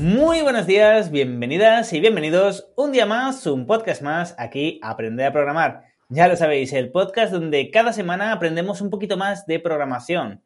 Muy 0.00 0.42
buenos 0.42 0.68
días, 0.68 1.10
bienvenidas 1.10 1.92
y 1.92 1.98
bienvenidos 1.98 2.70
un 2.76 2.92
día 2.92 3.04
más, 3.04 3.44
un 3.48 3.66
podcast 3.66 4.00
más 4.00 4.36
aquí 4.38 4.78
Aprender 4.80 5.26
a 5.26 5.32
Programar. 5.32 5.86
Ya 6.08 6.28
lo 6.28 6.36
sabéis, 6.36 6.72
el 6.72 6.92
podcast 6.92 7.32
donde 7.32 7.68
cada 7.72 7.92
semana 7.92 8.30
aprendemos 8.30 8.80
un 8.80 8.90
poquito 8.90 9.16
más 9.16 9.44
de 9.46 9.58
programación. 9.58 10.40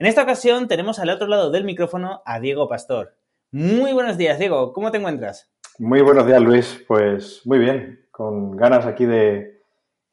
En 0.00 0.08
esta 0.08 0.24
ocasión 0.24 0.66
tenemos 0.66 0.98
al 0.98 1.10
otro 1.10 1.28
lado 1.28 1.52
del 1.52 1.62
micrófono 1.62 2.22
a 2.26 2.40
Diego 2.40 2.68
Pastor. 2.68 3.14
Muy 3.52 3.92
buenos 3.92 4.18
días, 4.18 4.40
Diego, 4.40 4.72
¿cómo 4.72 4.90
te 4.90 4.98
encuentras? 4.98 5.52
Muy 5.78 6.02
buenos 6.02 6.26
días, 6.26 6.42
Luis. 6.42 6.84
Pues 6.88 7.42
muy 7.44 7.60
bien, 7.60 8.08
con 8.10 8.56
ganas 8.56 8.86
aquí 8.86 9.04
de, 9.04 9.60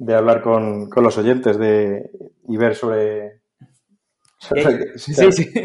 hablar 0.08 0.44
con, 0.44 0.88
los 0.96 1.18
oyentes 1.18 1.58
de, 1.58 2.12
y 2.48 2.58
ver 2.58 2.76
sobre... 2.76 3.42
sí, 4.98 5.16
sí. 5.32 5.52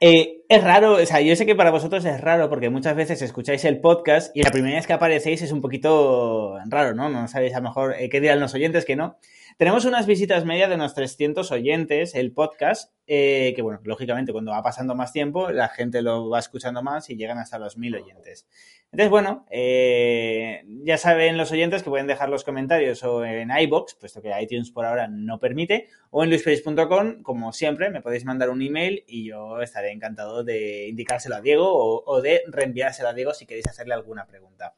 Eh, 0.00 0.33
es 0.48 0.62
raro, 0.62 0.94
o 0.94 1.06
sea, 1.06 1.20
yo 1.20 1.34
sé 1.36 1.46
que 1.46 1.54
para 1.54 1.70
vosotros 1.70 2.04
es 2.04 2.20
raro 2.20 2.48
porque 2.48 2.68
muchas 2.68 2.94
veces 2.94 3.22
escucháis 3.22 3.64
el 3.64 3.80
podcast 3.80 4.36
y 4.36 4.42
la 4.42 4.50
primera 4.50 4.76
vez 4.76 4.86
que 4.86 4.92
aparecéis 4.92 5.42
es 5.42 5.52
un 5.52 5.60
poquito 5.60 6.58
raro, 6.66 6.94
¿no? 6.94 7.08
No 7.08 7.28
sabéis 7.28 7.54
a 7.54 7.58
lo 7.58 7.68
mejor 7.68 7.94
eh, 7.98 8.08
qué 8.10 8.20
dirán 8.20 8.40
los 8.40 8.54
oyentes 8.54 8.84
que 8.84 8.94
no. 8.96 9.16
Tenemos 9.56 9.84
unas 9.84 10.06
visitas 10.06 10.44
medias 10.44 10.68
de 10.68 10.74
unos 10.74 10.94
300 10.94 11.50
oyentes, 11.50 12.14
el 12.14 12.32
podcast, 12.32 12.92
eh, 13.06 13.52
que 13.56 13.62
bueno, 13.62 13.80
lógicamente 13.84 14.32
cuando 14.32 14.50
va 14.50 14.62
pasando 14.62 14.94
más 14.94 15.12
tiempo, 15.12 15.50
la 15.50 15.68
gente 15.68 16.02
lo 16.02 16.28
va 16.28 16.40
escuchando 16.40 16.82
más 16.82 17.08
y 17.08 17.16
llegan 17.16 17.38
hasta 17.38 17.58
los 17.58 17.78
1000 17.78 17.94
oyentes. 17.94 18.46
Entonces, 18.94 19.10
bueno, 19.10 19.44
eh, 19.50 20.62
ya 20.84 20.96
saben 20.98 21.36
los 21.36 21.50
oyentes 21.50 21.82
que 21.82 21.90
pueden 21.90 22.06
dejar 22.06 22.28
los 22.28 22.44
comentarios 22.44 23.02
o 23.02 23.24
en 23.24 23.50
iBox, 23.50 23.94
puesto 23.94 24.22
que 24.22 24.30
iTunes 24.40 24.70
por 24.70 24.86
ahora 24.86 25.08
no 25.08 25.40
permite, 25.40 25.88
o 26.10 26.22
en 26.22 26.30
luisferis.com, 26.30 27.24
como 27.24 27.52
siempre, 27.52 27.90
me 27.90 28.02
podéis 28.02 28.24
mandar 28.24 28.50
un 28.50 28.62
email 28.62 29.02
y 29.08 29.30
yo 29.30 29.60
estaré 29.62 29.90
encantado 29.90 30.44
de 30.44 30.86
indicárselo 30.86 31.34
a 31.34 31.40
Diego 31.40 32.04
o, 32.06 32.22
de 32.22 32.42
reenviárselo 32.46 33.08
a 33.08 33.14
Diego 33.14 33.34
si 33.34 33.46
queréis 33.46 33.66
hacerle 33.66 33.94
alguna 33.94 34.28
pregunta. 34.28 34.76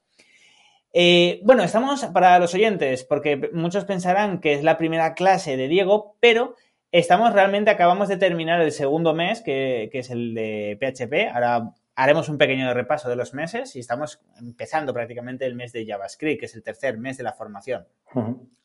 Eh, 0.95 1.41
bueno, 1.45 1.63
estamos 1.63 2.03
para 2.07 2.39
los 2.39 2.55
oyentes, 2.55 3.05
porque 3.05 3.51
muchos 3.53 3.85
pensarán 3.85 4.41
que 4.41 4.55
es 4.55 4.65
la 4.65 4.79
primera 4.79 5.13
clase 5.13 5.59
de 5.59 5.69
Diego, 5.69 6.17
pero 6.21 6.55
estamos 6.91 7.35
realmente, 7.35 7.71
acabamos 7.71 8.09
de 8.09 8.17
terminar 8.17 8.63
el 8.63 8.73
segundo 8.73 9.13
mes, 9.13 9.43
que, 9.43 9.91
es 9.93 10.09
el 10.09 10.33
de 10.33 10.79
PHP. 10.81 11.35
Ahora 11.35 11.75
haremos 11.97 12.29
un 12.29 12.37
pequeño 12.37 12.73
repaso 12.75 13.09
de 13.09 13.17
los 13.17 13.35
meses 13.35 13.75
y 13.75 13.81
estamos 13.81 14.21
empezando 14.39 14.93
prácticamente 14.93 15.47
el 15.47 15.55
mes 15.55 15.73
de 15.73 15.87
JavaScript, 15.87 16.39
que 16.39 16.47
es 16.47 16.55
el 16.55 16.63
tercer 16.63 16.99
mes 16.99 17.17
de 17.17 17.25
la 17.25 17.33
formación. 17.33 17.89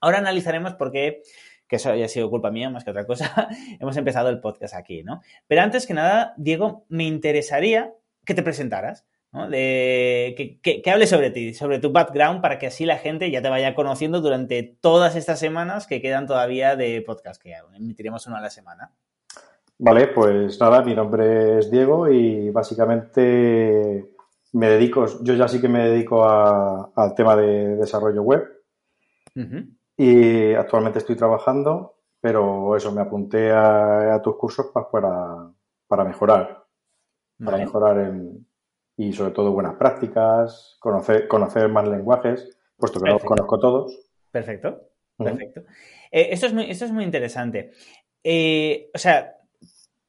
Ahora 0.02 0.20
analizaremos 0.20 0.74
por 0.74 0.92
qué, 0.92 1.24
que 1.68 1.78
eso 1.78 1.92
haya 1.92 2.10
sido 2.10 2.30
culpa 2.30 2.52
mía 2.52 2.70
más 2.70 2.84
que 2.84 2.92
otra 2.92 3.08
cosa, 3.08 3.48
hemos 3.80 3.96
empezado 3.96 4.30
el 4.30 4.42
podcast 4.42 4.76
aquí, 4.76 5.04
¿no? 5.04 5.22
Pero 5.48 5.62
antes 5.62 5.88
que 5.88 5.94
nada, 5.94 6.34
Diego, 6.38 6.86
me 6.90 7.06
interesaría 7.06 7.94
que 8.26 8.36
te 8.36 8.44
presentaras. 8.44 9.08
De, 9.50 10.34
que, 10.36 10.82
que, 10.82 10.92
hable 10.92 11.08
sobre 11.08 11.32
ti, 11.32 11.54
sobre 11.54 11.80
tu 11.80 11.94
background, 11.94 12.42
para 12.42 12.60
que 12.60 12.68
así 12.68 12.84
la 12.84 12.98
gente 12.98 13.32
ya 13.32 13.42
te 13.42 13.48
vaya 13.48 13.76
conociendo 13.76 14.20
durante 14.20 14.62
todas 14.62 15.16
estas 15.16 15.40
semanas 15.40 15.88
que 15.88 16.02
quedan 16.02 16.28
todavía 16.28 16.76
de 16.76 17.02
podcast, 17.02 17.42
que 17.42 17.54
emitiremos 17.74 18.28
uno 18.28 18.36
a 18.36 18.42
la 18.42 18.50
semana. 18.50 18.92
Vale, 19.84 20.10
pues 20.10 20.60
nada, 20.60 20.84
mi 20.84 20.94
nombre 20.94 21.58
es 21.58 21.72
Diego 21.72 22.08
y 22.08 22.52
básicamente 22.52 24.12
me 24.54 24.70
dedico, 24.70 25.08
yo 25.24 25.34
ya 25.34 25.48
sí 25.48 25.60
que 25.60 25.68
me 25.68 25.90
dedico 25.90 26.24
al 26.24 27.16
tema 27.16 27.36
de 27.36 27.78
desarrollo 27.78 28.22
web 28.22 28.48
y 29.98 30.54
actualmente 30.54 31.00
estoy 31.00 31.16
trabajando, 31.16 31.96
pero 32.20 32.76
eso, 32.76 32.92
me 32.92 33.02
apunté 33.02 33.50
a, 33.52 34.22
tus 34.24 34.36
cursos 34.36 34.68
para, 34.68 35.52
para 35.88 36.04
mejorar, 36.04 36.64
para 37.44 37.58
mejorar 37.58 37.98
en, 38.02 38.46
y 38.98 39.12
sobre 39.14 39.32
todo 39.32 39.52
buenas 39.52 39.78
prácticas, 39.78 40.78
conocer, 40.80 41.28
conocer 41.28 41.70
más 41.70 41.88
lenguajes, 41.88 42.56
puesto 42.78 43.00
que 43.00 43.10
los 43.10 43.24
conozco 43.24 43.58
todos. 43.58 44.00
Perfecto, 44.30 44.90
perfecto. 45.18 45.62
Eh, 46.12 46.28
esto, 46.30 46.46
es 46.46 46.54
muy, 46.54 46.70
esto 46.70 46.86
es 46.86 46.92
muy 46.92 47.04
interesante. 47.04 47.72
Eh, 48.24 48.92
o 48.94 48.98
sea, 49.00 49.41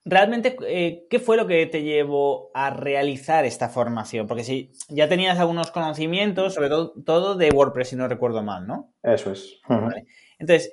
realmente, 0.05 0.57
eh, 0.67 1.07
¿qué 1.09 1.19
fue 1.19 1.37
lo 1.37 1.47
que 1.47 1.67
te 1.67 1.83
llevó 1.83 2.51
a 2.55 2.71
realizar 2.71 3.45
esta 3.45 3.69
formación? 3.69 4.27
Porque 4.27 4.45
si 4.45 4.73
ya 4.89 5.09
tenías 5.09 5.39
algunos 5.39 5.71
conocimientos, 5.71 6.55
sobre 6.55 6.69
todo, 6.69 6.95
todo 7.05 7.35
de 7.37 7.51
WordPress, 7.51 7.89
si 7.89 7.97
no 7.97 8.09
recuerdo 8.09 8.43
mal, 8.43 8.67
¿no? 8.67 8.93
Eso 9.03 9.33
es. 9.33 9.61
Entonces, 10.39 10.73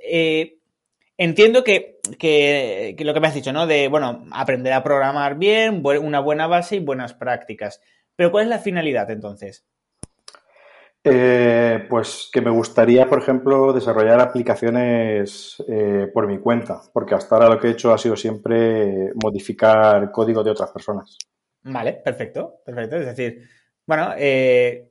entiendo 1.17 1.63
que, 1.63 1.99
que, 2.17 2.95
que, 2.97 3.05
lo 3.05 3.13
que 3.13 3.19
me 3.19 3.27
has 3.27 3.35
dicho, 3.35 3.53
¿no? 3.53 3.67
De, 3.67 3.87
bueno, 3.87 4.25
aprender 4.31 4.73
a 4.73 4.83
programar 4.83 5.37
bien, 5.37 5.83
una 5.83 6.19
buena 6.19 6.47
base 6.47 6.77
y 6.77 6.79
buenas 6.79 7.13
prácticas. 7.13 7.81
Pero 8.15 8.31
¿cuál 8.31 8.43
es 8.43 8.49
la 8.49 8.59
finalidad 8.59 9.09
entonces? 9.11 9.65
Eh, 11.03 11.85
pues 11.89 12.29
que 12.31 12.41
me 12.41 12.49
gustaría, 12.49 13.07
por 13.07 13.19
ejemplo, 13.19 13.71
desarrollar 13.71 14.19
aplicaciones 14.19 15.63
eh, 15.67 16.09
por 16.13 16.27
mi 16.27 16.39
cuenta, 16.39 16.81
porque 16.93 17.15
hasta 17.15 17.35
ahora 17.35 17.49
lo 17.49 17.59
que 17.59 17.67
he 17.67 17.71
hecho 17.71 17.93
ha 17.93 17.97
sido 17.97 18.17
siempre 18.17 19.11
modificar 19.23 20.11
código 20.11 20.43
de 20.43 20.51
otras 20.51 20.71
personas. 20.71 21.17
Vale, 21.63 21.93
perfecto, 21.93 22.55
perfecto. 22.65 22.97
Es 22.97 23.05
decir, 23.05 23.47
bueno, 23.85 24.09
eh, 24.17 24.89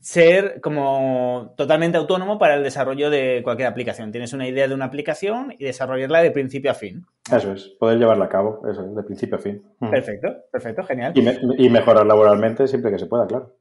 ser 0.00 0.60
como 0.60 1.54
totalmente 1.56 1.98
autónomo 1.98 2.38
para 2.38 2.54
el 2.54 2.62
desarrollo 2.62 3.10
de 3.10 3.40
cualquier 3.42 3.68
aplicación. 3.68 4.12
Tienes 4.12 4.32
una 4.32 4.46
idea 4.46 4.68
de 4.68 4.74
una 4.74 4.86
aplicación 4.86 5.54
y 5.58 5.64
desarrollarla 5.64 6.22
de 6.22 6.30
principio 6.30 6.70
a 6.70 6.74
fin. 6.74 7.04
Eso 7.30 7.52
es, 7.52 7.68
poder 7.78 7.98
llevarla 7.98 8.26
a 8.26 8.28
cabo, 8.28 8.62
eso 8.68 8.82
de 8.82 9.02
principio 9.02 9.36
a 9.36 9.40
fin. 9.40 9.62
Perfecto, 9.78 10.28
perfecto, 10.50 10.82
genial. 10.84 11.12
Y, 11.14 11.68
mejorar 11.68 12.06
laboralmente 12.06 12.66
siempre 12.66 12.90
que 12.90 12.98
se 12.98 13.06
pueda, 13.06 13.26
claro. 13.26 13.54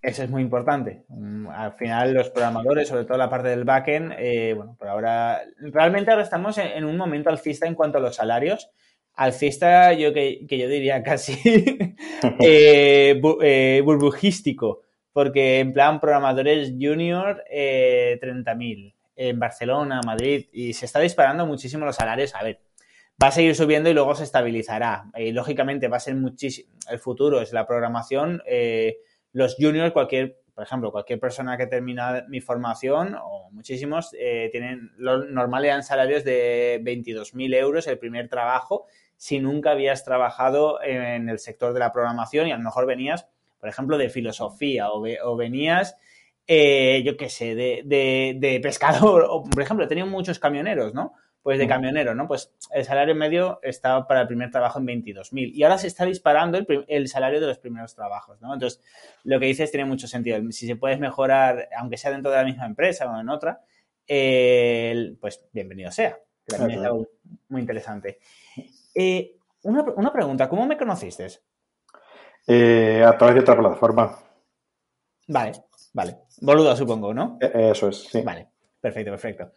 Eso 0.00 0.22
es 0.22 0.30
muy 0.30 0.42
importante. 0.42 1.04
Mm, 1.08 1.48
al 1.48 1.72
final, 1.72 2.14
los 2.14 2.30
programadores, 2.30 2.88
sobre 2.88 3.04
todo 3.04 3.18
la 3.18 3.30
parte 3.30 3.48
del 3.48 3.64
backend, 3.64 4.14
eh, 4.18 4.54
bueno, 4.54 4.76
por 4.78 4.88
ahora, 4.88 5.42
realmente 5.58 6.10
ahora 6.10 6.22
estamos 6.22 6.56
en, 6.58 6.84
un 6.84 6.96
momento 6.96 7.30
alcista 7.30 7.66
en 7.66 7.74
cuanto 7.74 7.98
a 7.98 8.00
los 8.00 8.16
salarios. 8.16 8.70
Alcista, 9.14 9.92
yo 9.92 10.12
que, 10.12 10.46
yo 10.48 10.68
diría 10.68 11.02
casi 11.04 11.32
eh, 12.40 13.20
eh, 13.42 13.82
burbujístico 13.84 14.82
porque 15.18 15.58
en 15.58 15.72
plan 15.72 15.98
programadores 15.98 16.74
junior, 16.78 17.42
eh, 17.50 18.20
30.000 18.22 18.94
en 19.16 19.38
Barcelona, 19.40 20.00
Madrid, 20.06 20.46
y 20.52 20.74
se 20.74 20.86
está 20.86 21.00
disparando 21.00 21.44
muchísimo 21.44 21.84
los 21.84 21.96
salarios. 21.96 22.36
A 22.36 22.44
ver, 22.44 22.60
va 23.20 23.26
a 23.26 23.32
seguir 23.32 23.56
subiendo 23.56 23.90
y 23.90 23.94
luego 23.94 24.14
se 24.14 24.22
estabilizará. 24.22 25.10
Y 25.16 25.32
lógicamente 25.32 25.88
va 25.88 25.96
a 25.96 26.00
ser 26.00 26.14
muchísimo, 26.14 26.70
el 26.88 27.00
futuro 27.00 27.40
es 27.40 27.52
la 27.52 27.66
programación. 27.66 28.42
Eh, 28.46 28.98
los 29.32 29.56
juniors, 29.56 29.92
cualquier, 29.92 30.38
por 30.54 30.64
ejemplo, 30.64 30.90
cualquier 30.92 31.20
persona 31.20 31.56
que 31.56 31.66
termina 31.66 32.24
mi 32.28 32.40
formación, 32.40 33.16
o 33.20 33.50
muchísimos, 33.52 34.14
eh, 34.18 34.48
tienen, 34.50 34.92
lo 34.96 35.24
normal 35.24 35.64
eran 35.64 35.82
salarios 35.82 36.24
de 36.24 36.80
22.000 36.82 37.54
euros 37.54 37.86
el 37.86 37.98
primer 37.98 38.28
trabajo, 38.28 38.86
si 39.16 39.40
nunca 39.40 39.72
habías 39.72 40.04
trabajado 40.04 40.82
en 40.82 41.28
el 41.28 41.38
sector 41.38 41.72
de 41.72 41.80
la 41.80 41.92
programación 41.92 42.46
y 42.46 42.52
a 42.52 42.56
lo 42.56 42.62
mejor 42.62 42.86
venías 42.86 43.28
por 43.58 43.68
ejemplo, 43.68 43.98
de 43.98 44.08
filosofía 44.08 44.88
o, 44.90 45.36
venías, 45.36 45.96
eh, 46.48 47.02
yo 47.04 47.16
qué 47.16 47.28
sé, 47.28 47.54
de, 47.54 48.60
pescador, 48.62 49.26
o 49.30 49.44
por 49.44 49.62
ejemplo, 49.62 49.84
he 49.84 49.88
tenido 49.88 50.06
muchos 50.06 50.38
camioneros, 50.38 50.94
¿no? 50.94 51.12
pues 51.40 51.58
de 51.58 51.68
camionero, 51.68 52.14
¿no? 52.14 52.28
Pues 52.28 52.52
el 52.72 52.84
salario 52.84 53.14
medio 53.14 53.58
estaba 53.62 54.06
para 54.06 54.22
el 54.22 54.26
primer 54.26 54.50
trabajo 54.50 54.80
en 54.80 54.86
22.000 54.86 55.52
y 55.54 55.62
ahora 55.62 55.78
se 55.78 55.86
está 55.86 56.04
disparando 56.04 56.58
el, 56.58 57.08
salario 57.08 57.40
de 57.40 57.46
los 57.46 57.58
primeros 57.58 57.94
trabajos, 57.94 58.38
¿no? 58.42 58.52
Entonces, 58.52 58.82
lo 59.24 59.40
que 59.40 59.46
dices 59.46 59.70
tiene 59.70 59.86
mucho 59.86 60.06
sentido. 60.06 60.38
Si 60.50 60.66
se 60.66 60.76
puede 60.76 60.98
mejorar, 60.98 61.70
aunque 61.78 61.96
sea 61.96 62.10
dentro 62.10 62.30
de 62.30 62.36
la 62.36 62.44
misma 62.44 62.66
empresa 62.66 63.10
o 63.10 63.18
en 63.18 63.30
otra, 63.30 63.62
pues 64.06 65.42
bienvenido 65.52 65.90
sea. 65.90 66.18
es 66.46 66.60
algo 66.60 67.08
muy 67.48 67.62
interesante. 67.62 68.18
Eh, 68.94 69.36
una, 69.62 70.12
pregunta, 70.12 70.48
¿cómo 70.48 70.66
me 70.66 70.76
conociste? 70.76 71.28
Eh, 72.46 73.02
a 73.06 73.16
través 73.16 73.36
de 73.36 73.40
otra 73.40 73.56
plataforma. 73.56 74.18
Vale, 75.28 75.52
vale. 75.92 76.16
Boluda, 76.40 76.76
supongo, 76.76 77.12
¿no? 77.14 77.38
Eh, 77.40 77.70
eso 77.72 77.88
es, 77.88 78.04
sí. 78.04 78.22
Vale, 78.22 78.48
perfecto, 78.80 79.10
perfecto. 79.10 79.52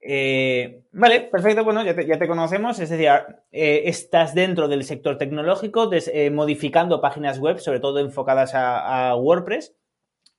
Eh, 0.00 0.84
vale, 0.92 1.22
perfecto, 1.22 1.64
bueno, 1.64 1.84
ya 1.84 1.94
te, 2.18 2.28
conocemos, 2.28 2.78
es 2.78 2.88
decir, 2.88 3.08
eh, 3.50 3.82
estás 3.86 4.34
dentro 4.34 4.68
del 4.68 4.84
sector 4.84 5.18
tecnológico, 5.18 5.90
modificando 6.32 7.00
páginas 7.00 7.38
web, 7.38 7.58
sobre 7.58 7.80
todo 7.80 7.98
enfocadas 7.98 8.52
a, 8.54 9.14
WordPress. 9.16 9.74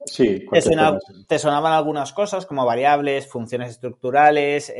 Sí, 0.05 0.45
te, 1.27 1.39
sonaban 1.39 1.73
algunas 1.73 2.13
cosas 2.13 2.45
como 2.45 2.65
variables, 2.65 3.27
funciones 3.27 3.71
estructurales, 3.71 4.73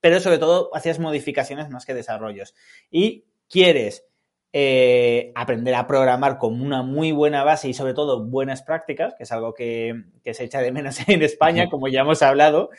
pero 0.00 0.20
sobre 0.20 0.38
todo 0.38 0.70
hacías 0.74 0.98
modificaciones 0.98 1.70
más 1.70 1.86
que 1.86 1.94
desarrollos. 1.94 2.54
Y 2.90 3.24
quieres 3.48 4.09
eh, 4.52 5.30
aprender 5.36 5.76
a 5.76 5.86
programar 5.86 6.38
con 6.38 6.60
una 6.60 6.82
muy 6.82 7.12
buena 7.12 7.44
base 7.44 7.68
y 7.68 7.74
sobre 7.74 7.94
todo 7.94 8.24
buenas 8.24 8.62
prácticas, 8.62 9.14
que 9.14 9.22
es 9.22 9.30
algo 9.30 9.54
que, 9.54 10.02
se 10.32 10.42
echa 10.42 10.60
de 10.60 10.72
menos 10.72 10.98
en 11.08 11.22
España, 11.22 11.70
como 11.70 11.86
ya 11.86 12.00
hemos 12.00 12.20
hablado, 12.22 12.70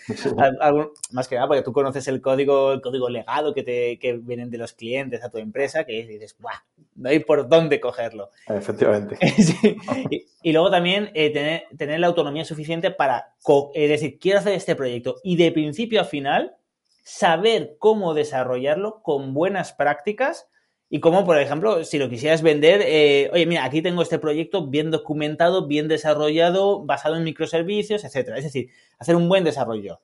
más 1.12 1.30
que 1.30 1.36
nada 1.36 1.48
porque 1.48 1.62
tú 1.62 1.72
conoces 1.72 2.10
el 2.10 2.20
código, 2.20 2.74
el 2.74 2.82
código 2.82 3.10
legado 3.10 3.54
que, 3.54 3.64
te, 3.64 4.00
que 4.00 4.18
vienen 4.18 4.50
de 4.50 4.58
los 4.58 4.74
clientes 4.74 5.24
a 5.24 5.30
tu 5.30 5.38
empresa, 5.38 5.86
que 5.86 6.06
dices, 6.06 6.36
¡buah! 6.40 6.62
No 6.96 7.08
hay 7.08 7.20
por 7.20 7.48
dónde 7.48 7.80
cogerlo. 7.80 8.32
Efectivamente. 8.50 9.18
y, 10.44 10.52
luego 10.52 10.70
también 10.70 11.10
eh, 11.14 11.30
tener, 11.30 11.64
tener, 11.78 12.02
la 12.02 12.08
autonomía 12.08 12.44
suficiente 12.44 12.92
para, 12.92 13.34
es 13.74 13.90
decir, 13.90 14.20
quiero 14.20 14.40
hacer 14.40 14.56
este 14.56 14.76
proyecto 14.76 15.16
y 15.24 15.38
de 15.38 15.54
principio 15.54 16.02
a 16.02 16.04
final 16.04 16.58
saber 17.04 17.78
cómo 17.80 18.14
desarrollarlo 18.14 19.02
con 19.04 19.34
buenas 19.34 19.72
prácticas 19.72 20.50
y 20.94 21.00
como, 21.00 21.24
por 21.24 21.40
ejemplo, 21.40 21.86
si 21.86 21.98
lo 21.98 22.10
quisieras 22.10 22.42
vender, 22.42 22.82
eh, 22.84 23.30
oye, 23.32 23.46
mira, 23.46 23.64
aquí 23.64 23.82
tengo 23.82 24.02
este 24.02 24.20
proyecto 24.20 24.68
bien 24.68 24.92
documentado, 24.92 25.66
bien 25.66 25.88
desarrollado, 25.88 26.84
basado 26.84 27.16
en 27.16 27.24
microservicios, 27.24 28.04
etcétera. 28.04 28.38
Es 28.38 28.44
decir, 28.44 28.72
hacer 29.00 29.16
un 29.16 29.30
buen 29.30 29.46
desarrollo. 29.46 30.02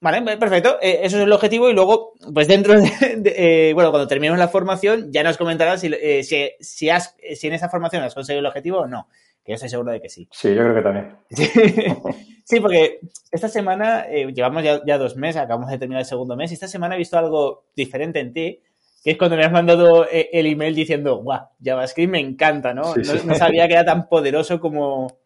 Vale, 0.00 0.36
perfecto. 0.36 0.78
Eh, 0.82 1.02
eso 1.04 1.16
es 1.16 1.22
el 1.22 1.32
objetivo 1.32 1.70
y 1.70 1.74
luego, 1.74 2.14
pues 2.34 2.48
dentro 2.48 2.74
de, 2.74 2.90
eh, 3.70 3.72
bueno, 3.72 3.90
cuando 3.90 4.08
terminemos 4.08 4.40
la 4.40 4.48
formación, 4.48 5.12
ya 5.12 5.22
nos 5.22 5.36
comentarás 5.36 5.80
si, 5.80 5.92
si, 6.24 6.50
si, 6.58 6.90
has, 6.90 7.14
si 7.36 7.46
en 7.46 7.52
esa 7.52 7.68
formación 7.68 8.02
has 8.02 8.12
conseguido 8.12 8.40
el 8.40 8.46
objetivo 8.46 8.78
o 8.78 8.86
no. 8.88 9.06
Que 9.44 9.52
yo 9.52 9.54
estoy 9.54 9.68
seguro 9.68 9.92
de 9.92 10.00
que 10.00 10.08
sí. 10.08 10.28
Sí, 10.32 10.48
yo 10.48 10.64
creo 10.64 10.74
que 10.74 10.82
también. 10.82 11.18
sí, 12.44 12.58
porque 12.58 12.98
esta 13.30 13.48
semana, 13.48 14.08
llevamos 14.08 14.64
ya, 14.64 14.84
ya, 14.84 14.98
dos 14.98 15.14
meses, 15.14 15.40
acabamos 15.40 15.70
de 15.70 15.78
terminar 15.78 16.00
el 16.00 16.06
segundo 16.06 16.34
mes, 16.34 16.50
y 16.50 16.54
esta 16.54 16.66
semana 16.66 16.96
he 16.96 16.98
visto 16.98 17.16
algo 17.16 17.66
diferente 17.76 18.18
en 18.18 18.32
ti 18.32 18.60
que 19.02 19.12
es 19.12 19.18
cuando 19.18 19.36
me 19.36 19.44
has 19.44 19.52
mandado 19.52 20.06
eh, 20.06 20.28
el 20.32 20.46
email 20.46 20.74
diciendo, 20.74 21.22
guau, 21.22 21.48
JavaScript 21.62 22.10
me 22.10 22.20
encanta, 22.20 22.74
¿no? 22.74 22.94
no, 22.94 23.34
sabía 23.34 23.66
que 23.66 23.74
era 23.74 23.84
tan 23.84 24.08
poderoso 24.08 24.60
como... 24.60 25.20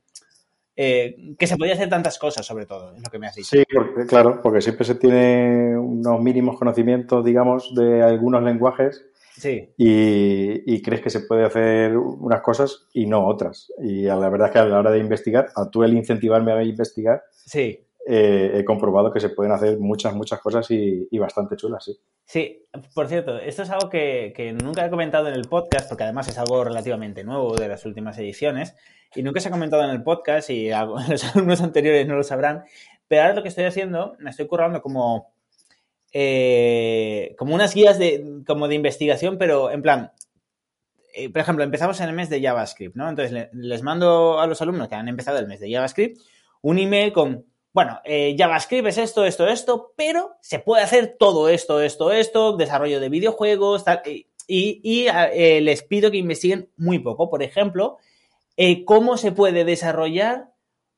Eh, 0.76 1.34
que 1.38 1.46
se 1.46 1.56
podía 1.56 1.74
hacer 1.74 1.88
tantas 1.88 2.18
cosas, 2.18 2.44
sobre 2.44 2.66
todo, 2.66 2.96
es 2.96 3.02
lo 3.02 3.08
que 3.08 3.18
me 3.20 3.28
has 3.28 3.36
dicho. 3.36 3.56
Sí, 3.56 3.62
claro, 4.08 4.40
porque 4.42 4.60
siempre 4.60 4.84
se 4.84 4.96
tiene 4.96 5.78
unos 5.78 6.20
mínimos 6.20 6.58
conocimientos, 6.58 7.24
digamos, 7.24 7.72
de 7.76 8.02
algunos 8.02 8.42
lenguajes. 8.42 9.04
Sí. 9.36 9.72
Y, 9.76 10.82
crees 10.82 11.00
que 11.00 11.10
se 11.10 11.20
puede 11.20 11.44
hacer 11.44 11.96
unas 11.96 12.40
cosas 12.40 12.86
y 12.92 13.06
no 13.06 13.24
otras. 13.24 13.72
Y 13.78 14.02
la 14.02 14.28
verdad 14.28 14.48
es 14.48 14.52
que 14.52 14.58
a 14.58 14.66
la 14.66 14.80
hora 14.80 14.90
de 14.90 14.98
investigar, 14.98 15.46
a 15.54 15.70
tú 15.70 15.84
el 15.84 15.94
incentivarme 15.94 16.52
a 16.52 16.62
investigar, 16.64 17.22
sí. 17.30 17.84
Eh, 18.06 18.58
he 18.58 18.64
comprobado 18.64 19.10
que 19.10 19.20
se 19.20 19.30
pueden 19.30 19.52
hacer 19.52 19.78
muchas, 19.78 20.14
muchas 20.14 20.38
cosas 20.40 20.70
y, 20.70 21.18
bastante 21.18 21.56
chulas, 21.56 21.84
sí. 21.84 21.96
Sí, 22.26 22.66
por 22.94 23.08
cierto, 23.08 23.38
esto 23.38 23.62
es 23.62 23.70
algo 23.70 23.88
que, 23.88 24.54
nunca 24.62 24.84
he 24.84 24.90
comentado 24.90 25.28
en 25.28 25.34
el 25.34 25.48
podcast, 25.48 25.88
porque 25.88 26.04
además 26.04 26.28
es 26.28 26.36
algo 26.36 26.64
relativamente 26.64 27.24
nuevo 27.24 27.56
de 27.56 27.68
las 27.68 27.86
últimas 27.86 28.18
ediciones, 28.18 28.76
y 29.14 29.22
nunca 29.22 29.40
se 29.40 29.48
ha 29.48 29.50
comentado 29.50 29.84
en 29.84 29.90
el 29.90 30.02
podcast 30.02 30.50
y 30.50 30.68
los 31.08 31.34
alumnos 31.34 31.62
anteriores 31.62 32.06
no 32.06 32.16
lo 32.16 32.24
sabrán, 32.24 32.64
pero 33.08 33.22
ahora 33.22 33.34
lo 33.34 33.42
que 33.42 33.48
estoy 33.48 33.64
haciendo, 33.64 34.16
me 34.18 34.30
estoy 34.30 34.46
currando 34.48 34.82
como, 34.82 35.32
eh, 36.12 37.34
como 37.38 37.54
unas 37.54 37.74
guías 37.74 37.98
de, 37.98 38.42
como 38.46 38.68
de 38.68 38.74
investigación, 38.74 39.38
pero 39.38 39.70
en 39.70 39.80
plan, 39.80 40.12
eh, 41.14 41.30
por 41.30 41.40
ejemplo, 41.40 41.64
empezamos 41.64 41.98
en 42.00 42.10
el 42.10 42.14
mes 42.14 42.28
de 42.28 42.42
JavaScript, 42.42 42.96
¿no? 42.96 43.08
Entonces 43.08 43.48
les 43.52 43.82
mando 43.82 44.40
a 44.40 44.46
los 44.46 44.60
alumnos 44.60 44.88
que 44.88 44.94
han 44.94 45.08
empezado 45.08 45.38
el 45.38 45.46
mes 45.46 45.60
de 45.60 45.72
JavaScript 45.72 46.20
un 46.60 46.78
email 46.78 47.12
con 47.12 47.46
bueno, 47.74 48.00
eh, 48.04 48.36
JavaScript 48.38 48.86
es 48.86 48.98
esto, 48.98 49.24
esto, 49.24 49.48
esto, 49.48 49.92
pero 49.96 50.36
se 50.40 50.60
puede 50.60 50.84
hacer 50.84 51.16
todo 51.18 51.48
esto, 51.48 51.80
esto, 51.80 52.12
esto, 52.12 52.56
desarrollo 52.56 53.00
de 53.00 53.08
videojuegos, 53.08 53.82
tal, 53.82 54.00
y, 54.46 55.06
eh, 55.08 55.60
les 55.60 55.82
pido 55.82 56.12
que 56.12 56.18
investiguen 56.18 56.70
muy 56.76 57.00
poco. 57.00 57.28
Por 57.28 57.42
ejemplo, 57.42 57.98
eh, 58.56 58.84
cómo 58.84 59.16
se 59.16 59.32
puede 59.32 59.64
desarrollar 59.64 60.52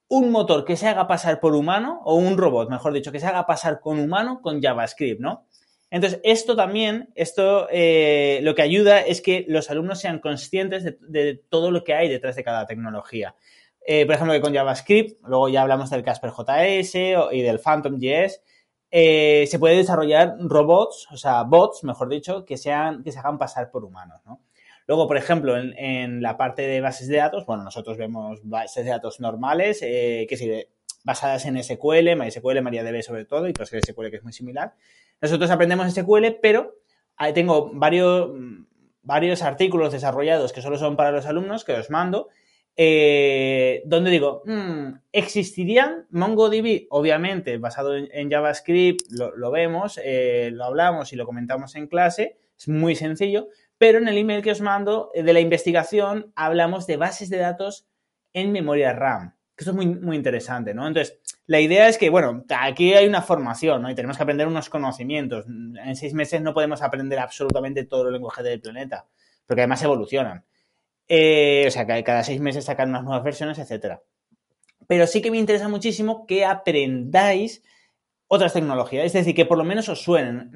un 0.08 0.30
motor 0.30 0.66
que 0.66 0.76
se 0.76 0.86
haga 0.86 1.08
pasar 1.08 1.40
por 1.40 1.54
humano, 1.54 2.02
o 2.04 2.14
un 2.16 2.36
robot, 2.36 2.68
mejor 2.68 2.92
dicho, 2.92 3.10
que 3.10 3.20
se 3.20 3.26
haga 3.26 3.46
pasar 3.46 3.80
con 3.80 3.98
humano 3.98 4.42
con 4.42 4.60
JavaScript, 4.60 5.18
¿no? 5.18 5.46
Entonces, 5.90 6.20
esto 6.24 6.56
también, 6.56 7.08
esto 7.14 7.68
lo 7.70 8.54
que 8.54 8.62
ayuda 8.62 9.00
es 9.00 9.22
que 9.22 9.46
los 9.48 9.70
alumnos 9.70 10.00
sean 10.00 10.18
conscientes 10.18 10.84
de 10.84 11.40
todo 11.48 11.70
lo 11.70 11.84
que 11.84 11.94
hay 11.94 12.10
detrás 12.10 12.36
de 12.36 12.44
cada 12.44 12.66
tecnología. 12.66 13.34
Eh, 13.88 14.04
por 14.04 14.16
ejemplo, 14.16 14.34
que 14.34 14.40
con 14.40 14.52
JavaScript, 14.52 15.24
luego 15.26 15.48
ya 15.48 15.62
hablamos 15.62 15.90
del 15.90 16.02
Casper 16.02 16.32
JS 16.32 16.94
y 17.30 17.42
del 17.42 17.60
Phantom 17.60 18.00
JS, 18.00 18.42
eh, 18.90 19.46
se 19.48 19.58
puede 19.60 19.76
desarrollar 19.76 20.36
robots, 20.40 21.06
o 21.12 21.16
sea, 21.16 21.44
bots, 21.44 21.84
mejor 21.84 22.08
dicho, 22.08 22.44
que, 22.44 22.56
sean, 22.56 23.04
que 23.04 23.12
se 23.12 23.20
hagan 23.20 23.38
pasar 23.38 23.70
por 23.70 23.84
humanos, 23.84 24.20
¿no? 24.24 24.40
Luego, 24.88 25.06
por 25.06 25.16
ejemplo, 25.16 25.56
en, 25.56 26.20
la 26.20 26.36
parte 26.36 26.62
de 26.62 26.80
bases 26.80 27.06
de 27.06 27.16
datos, 27.16 27.46
bueno, 27.46 27.62
nosotros 27.62 27.96
vemos 27.96 28.40
bases 28.42 28.84
de 28.84 28.90
datos 28.90 29.20
normales, 29.20 29.80
eh, 29.82 30.26
que 30.28 30.36
sí, 30.36 30.50
basadas 31.04 31.44
en 31.46 31.62
SQL, 31.62 32.16
MySQL, 32.16 32.62
MariaDB 32.62 33.02
sobre 33.02 33.24
todo, 33.24 33.48
y 33.48 33.52
PostgreSQL 33.52 34.10
que 34.10 34.16
es 34.16 34.24
muy 34.24 34.32
similar. 34.32 34.74
Nosotros 35.20 35.50
aprendemos 35.50 35.92
SQL, 35.92 36.38
pero 36.40 36.74
tengo 37.34 37.70
varios, 37.72 38.30
varios 39.02 39.42
artículos 39.42 39.92
desarrollados 39.92 40.52
que 40.52 40.62
solo 40.62 40.78
son 40.78 40.96
para 40.96 41.10
los 41.12 41.26
alumnos 41.26 41.64
que 41.64 41.72
os 41.72 41.90
mando 41.90 42.28
eh, 42.76 43.82
donde 43.86 44.10
digo, 44.10 44.42
mm, 44.44 44.98
¿existirían 45.12 46.06
MongoDB? 46.10 46.86
Obviamente, 46.90 47.56
basado 47.58 47.96
en, 47.96 48.30
JavaScript, 48.30 49.10
lo, 49.10 49.50
vemos, 49.50 49.98
eh, 50.04 50.50
lo 50.52 50.64
hablamos 50.64 51.12
y 51.12 51.16
lo 51.16 51.24
comentamos 51.24 51.74
en 51.74 51.86
clase, 51.86 52.38
es 52.58 52.68
muy 52.68 52.94
sencillo, 52.94 53.48
pero 53.78 53.98
en 53.98 54.08
el 54.08 54.18
email 54.18 54.42
que 54.42 54.50
os 54.50 54.60
mando 54.60 55.10
eh, 55.14 55.22
de 55.22 55.32
la 55.32 55.40
investigación 55.40 56.32
hablamos 56.36 56.86
de 56.86 56.96
bases 56.98 57.30
de 57.30 57.38
datos 57.38 57.86
en 58.34 58.52
memoria 58.52 58.92
RAM, 58.92 59.34
que 59.56 59.64
esto 59.64 59.70
es 59.70 59.76
muy, 59.76 59.86
muy 59.86 60.16
interesante, 60.16 60.74
¿no? 60.74 60.86
Entonces, 60.86 61.18
la 61.46 61.60
idea 61.60 61.88
es 61.88 61.96
que, 61.96 62.10
bueno, 62.10 62.44
aquí 62.58 62.92
hay 62.92 63.06
una 63.06 63.22
formación. 63.22 63.88
Y 63.88 63.94
tenemos 63.94 64.16
que 64.16 64.22
aprender 64.22 64.46
unos 64.48 64.68
conocimientos. 64.68 65.46
En 65.46 65.96
seis 65.96 66.12
meses 66.12 66.42
no 66.42 66.52
podemos 66.52 66.82
aprender 66.82 67.18
absolutamente 67.18 67.84
todo 67.84 68.08
el 68.08 68.12
lenguaje 68.12 68.42
del 68.42 68.60
planeta, 68.60 69.06
porque 69.46 69.62
además 69.62 69.82
evolucionan. 69.82 70.44
Eh, 71.08 71.64
o 71.66 71.70
sea, 71.70 71.86
que 71.86 72.02
cada 72.04 72.24
seis 72.24 72.40
meses 72.40 72.64
sacan 72.64 72.90
unas 72.90 73.04
nuevas 73.04 73.24
versiones, 73.24 73.58
etcétera. 73.58 74.02
Pero 74.86 75.06
sí 75.06 75.22
que 75.22 75.30
me 75.30 75.38
interesa 75.38 75.68
muchísimo 75.68 76.26
que 76.26 76.44
aprendáis 76.44 77.62
otras 78.28 78.52
tecnologías, 78.52 79.06
es 79.06 79.12
decir, 79.12 79.34
que 79.34 79.46
por 79.46 79.56
lo 79.56 79.64
menos 79.64 79.88
os 79.88 80.02
suenen, 80.02 80.50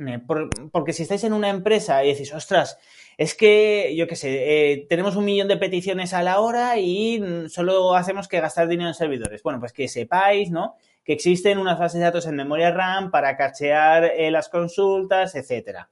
porque 0.72 0.92
si 0.92 1.04
estáis 1.04 1.22
en 1.22 1.32
una 1.32 1.50
empresa 1.50 2.04
y 2.04 2.08
decís, 2.08 2.34
ostras, 2.34 2.78
es 3.16 3.34
que, 3.36 3.94
yo 3.96 4.08
qué 4.08 4.16
sé, 4.16 4.72
eh, 4.72 4.86
tenemos 4.88 5.14
un 5.14 5.24
millón 5.24 5.46
de 5.46 5.56
peticiones 5.56 6.12
a 6.12 6.22
la 6.22 6.40
hora 6.40 6.78
y 6.78 7.22
solo 7.48 7.94
hacemos 7.94 8.28
que 8.28 8.40
gastar 8.40 8.66
dinero 8.66 8.88
en 8.88 8.94
servidores. 8.94 9.42
Bueno, 9.42 9.60
pues 9.60 9.72
que 9.72 9.88
sepáis, 9.88 10.50
¿no? 10.50 10.76
Que 11.04 11.12
existen 11.12 11.58
unas 11.58 11.78
bases 11.78 12.00
de 12.00 12.06
datos 12.06 12.26
en 12.26 12.34
memoria 12.34 12.72
RAM 12.72 13.10
para 13.10 13.36
cachear 13.36 14.04
eh, 14.04 14.30
las 14.30 14.48
consultas, 14.48 15.34
etcétera. 15.34 15.90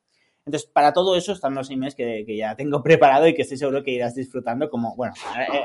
Entonces, 0.49 0.69
para 0.73 0.93
todo 0.93 1.14
eso 1.14 1.33
están 1.33 1.55
los 1.55 1.71
emails 1.71 1.95
que, 1.95 2.25
ya 2.37 2.57
tengo 2.57 2.83
preparado 2.83 3.28
y 3.28 3.35
que 3.35 3.43
estoy 3.43 3.59
seguro 3.59 3.83
que 3.83 3.90
irás 3.90 4.14
disfrutando 4.14 4.71
como, 4.71 4.97
bueno, 4.97 5.14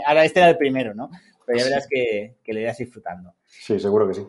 ahora 0.06 0.26
este 0.26 0.42
era 0.42 0.50
el 0.50 0.58
primero, 0.58 0.94
¿no? 0.94 1.10
Pero 1.46 1.60
ya 1.60 1.66
verás 1.66 1.88
que, 1.90 2.36
que 2.44 2.54
le 2.54 2.62
irás 2.62 2.78
disfrutando. 2.78 3.34
Sí, 3.46 3.80
seguro 3.80 4.08
que 4.08 4.14
sí. 4.14 4.28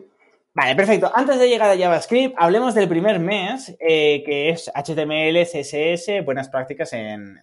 Vale, 0.55 0.73
perfecto. 0.73 1.11
Antes 1.13 1.37
de 1.37 1.49
llegar 1.49 1.69
a 1.69 1.77
JavaScript, 1.77 2.33
hablemos 2.37 2.73
del 2.73 2.87
primer 2.87 3.19
mes, 3.19 3.75
eh, 3.77 4.23
que 4.25 4.49
es 4.49 4.71
HTML, 4.73 5.43
CSS, 5.43 6.23
buenas 6.23 6.47
prácticas 6.47 6.93
en, 6.93 7.37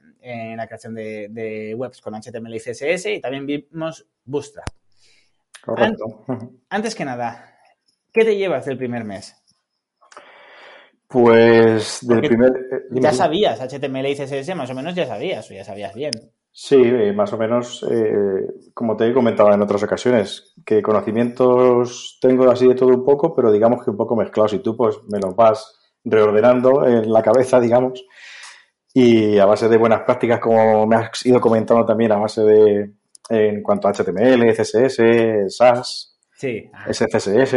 la 0.57 0.67
creación 0.67 0.95
de, 0.95 1.75
webs 1.77 2.01
con 2.01 2.15
HTML 2.15 2.55
y 2.55 2.61
CSS, 2.61 3.07
y 3.07 3.21
también 3.21 3.45
vimos 3.45 4.07
Bootstrap. 4.25 4.67
Correcto. 5.63 6.25
antes 6.71 6.95
que 6.95 7.05
nada, 7.05 7.55
¿qué 8.13 8.25
te 8.25 8.37
llevas 8.37 8.65
del 8.65 8.79
primer 8.79 9.05
mes? 9.05 9.42
Pues 11.13 11.99
del 12.07 12.21
primer... 12.21 12.51
Eh, 12.51 13.01
ya 13.01 13.13
sabías 13.13 13.61
HTML 13.61 14.07
y 14.07 14.15
CSS, 14.15 14.57
más 14.57 14.71
o 14.71 14.75
menos 14.75 14.95
ya 14.95 15.07
sabías, 15.07 15.51
o 15.51 15.53
ya 15.55 15.63
sabías 15.63 15.95
bien. 15.95 16.13
Sí, 16.51 16.77
eh, 16.77 17.13
más 17.13 17.33
o 17.35 17.39
menos, 17.39 17.87
eh, 17.91 18.71
como 18.73 18.97
te 18.97 19.09
he 19.09 19.13
comentado 19.13 19.53
en 19.53 19.61
otras 19.61 19.83
ocasiones, 19.83 20.55
que 20.65 20.81
conocimientos 20.81 22.19
tengo 22.21 22.51
así 22.51 22.67
de 22.67 22.75
todo 22.75 22.91
un 22.91 23.05
poco, 23.05 23.35
pero 23.35 23.53
digamos 23.53 23.85
que 23.85 23.91
un 23.91 23.97
poco 23.97 24.17
mezclados 24.17 24.55
y 24.55 24.61
tú 24.61 24.75
pues 24.77 24.99
me 25.09 25.19
los 25.19 25.37
vas 25.37 25.79
reordenando 26.05 26.87
en 26.87 27.13
la 27.13 27.23
cabeza, 27.23 27.61
digamos, 27.61 28.05
y 28.95 29.39
a 29.39 29.47
base 29.47 29.69
de 29.69 29.79
buenas 29.79 30.03
prácticas, 30.03 30.41
como 30.41 30.87
me 30.87 30.97
has 30.97 31.25
ido 31.27 31.41
comentando 31.41 31.85
también, 31.85 32.13
a 32.13 32.17
base 32.17 32.43
de, 32.43 32.93
en 33.29 33.63
cuanto 33.63 33.89
a 33.89 33.93
HTML, 33.93 34.55
CSS, 34.55 35.01
SAS, 35.49 36.19
sí. 36.37 36.71
SCSS, 36.91 37.57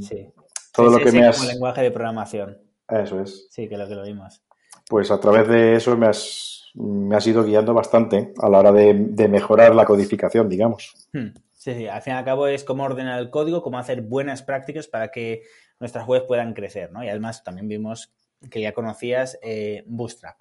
sí. 0.00 0.28
todo 0.72 0.98
lo 0.98 1.04
que 1.04 1.12
me 1.12 1.26
has... 1.26 1.38
Como 1.38 1.50
lenguaje 1.50 1.82
de 1.82 1.90
programación. 1.90 2.61
Eso 3.00 3.20
es. 3.20 3.48
Sí, 3.50 3.68
que 3.68 3.76
lo 3.76 3.88
que 3.88 3.94
lo 3.94 4.02
vimos. 4.02 4.42
Pues 4.88 5.10
a 5.10 5.18
través 5.20 5.48
de 5.48 5.76
eso 5.76 5.96
me 5.96 6.06
has 6.06 6.52
me 6.74 7.16
has 7.16 7.26
ido 7.26 7.44
guiando 7.44 7.74
bastante 7.74 8.32
a 8.38 8.48
la 8.48 8.58
hora 8.58 8.72
de, 8.72 8.94
mejorar 9.28 9.74
la 9.74 9.84
codificación, 9.84 10.48
digamos. 10.48 10.94
Hmm. 11.12 11.28
Sí, 11.52 11.74
sí, 11.74 11.86
al 11.86 12.02
fin 12.02 12.14
y 12.14 12.16
al 12.16 12.24
cabo 12.24 12.46
es 12.48 12.64
cómo 12.64 12.82
ordenar 12.82 13.20
el 13.20 13.30
código, 13.30 13.62
cómo 13.62 13.78
hacer 13.78 14.02
buenas 14.02 14.42
prácticas 14.42 14.88
para 14.88 15.10
que 15.10 15.42
nuestras 15.78 16.08
webs 16.08 16.26
puedan 16.26 16.54
crecer, 16.54 16.90
¿no? 16.90 17.04
Y 17.04 17.08
además 17.08 17.44
también 17.44 17.68
vimos 17.68 18.12
que 18.50 18.60
ya 18.60 18.72
conocías 18.72 19.38
eh, 19.42 19.84
Bootstrap. 19.86 20.36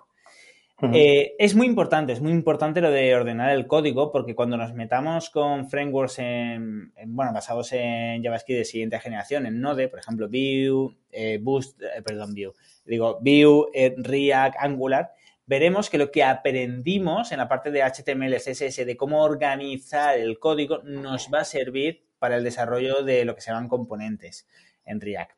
Eh, 0.94 1.36
es 1.38 1.54
muy 1.56 1.68
importante, 1.68 2.14
es 2.14 2.22
muy 2.22 2.32
importante 2.32 2.82
lo 2.82 2.90
de 2.90 3.16
ordenar 3.16 3.52
el 3.52 3.68
código 3.68 4.12
porque 4.12 4.36
cuando 4.36 4.58
nos 4.58 4.74
metamos 4.74 5.30
con 5.30 5.70
frameworks 5.70 6.20
en, 6.20 6.92
bueno, 7.08 7.32
basados 7.34 7.72
en 7.74 8.24
JavaScript 8.24 8.60
de 8.60 8.66
siguiente 8.66 9.00
generación, 9.00 9.46
en 9.46 9.62
Node, 9.62 9.90
por 9.90 10.00
ejemplo, 10.00 10.28
Vue, 10.28 10.96
eh, 11.12 11.40
Boost, 11.42 11.80
perdón, 12.04 12.34
Vue, 12.34 12.54
digo 12.86 13.20
Vue, 13.22 13.94
React, 13.98 14.56
Angular, 14.60 15.12
veremos 15.46 15.90
que 15.90 15.98
lo 15.98 16.12
que 16.12 16.24
aprendimos 16.24 17.32
en 17.32 17.38
la 17.38 17.48
parte 17.48 17.72
de 17.72 17.84
HTML, 17.84 18.36
CSS, 18.38 18.86
de 18.86 18.98
cómo 18.98 19.22
organizar 19.22 20.18
el 20.18 20.40
código, 20.40 20.80
nos 20.84 21.30
va 21.34 21.42
a 21.42 21.46
servir 21.46 22.06
para 22.20 22.38
el 22.38 22.44
desarrollo 22.44 23.04
de 23.04 23.26
lo 23.26 23.36
que 23.36 23.42
se 23.42 23.52
llaman 23.52 23.68
componentes 23.68 24.48
en 24.86 25.02
React. 25.02 25.32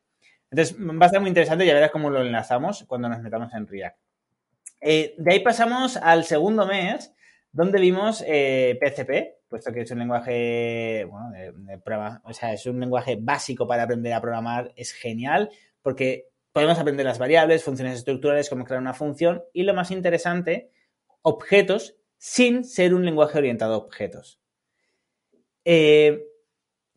Entonces, 0.51 0.77
va 0.79 1.05
a 1.05 1.07
estar 1.07 1.19
muy 1.19 1.29
interesante, 1.29 1.65
ya 1.65 1.73
verás 1.73 1.91
cómo 1.91 2.09
lo 2.09 2.21
enlazamos 2.21 2.85
cuando 2.87 3.09
nos 3.09 3.21
metamos 3.21 3.53
en 3.53 3.65
React. 3.65 3.97
Eh, 4.85 5.15
de 5.17 5.33
ahí 5.33 5.39
pasamos 5.39 5.97
al 5.97 6.25
segundo 6.25 6.67
mes, 6.67 7.13
donde 7.51 7.79
vimos 7.79 8.23
eh, 8.27 8.77
puesto 9.47 9.71
que 9.71 9.81
es 9.81 9.91
un 9.91 9.99
lenguaje, 9.99 11.05
bueno, 11.05 11.31
es 12.53 12.65
un 12.65 12.79
lenguaje 12.79 13.17
básico 13.19 13.67
para 13.67 13.83
aprender 13.83 14.13
a 14.13 14.21
programar, 14.21 14.73
es 14.75 14.91
genial, 14.91 15.49
porque 15.81 16.33
Podemos 16.53 16.77
aprender 16.77 17.03
las 17.03 17.17
variables, 17.17 17.63
funciones 17.63 17.97
estructurales, 17.97 18.47
cómo 18.47 18.63
crear 18.63 18.79
una 18.79 18.93
función 18.93 19.43
y 19.53 19.63
lo 19.63 19.73
más 19.73 19.89
interesante, 19.89 20.69
objetos 21.23 21.95
sin 22.19 22.63
ser 22.63 22.93
un 22.93 23.03
lenguaje 23.03 23.39
orientado 23.39 23.73
a 23.73 23.77
objetos. 23.77 24.39
Eh, 25.65 26.27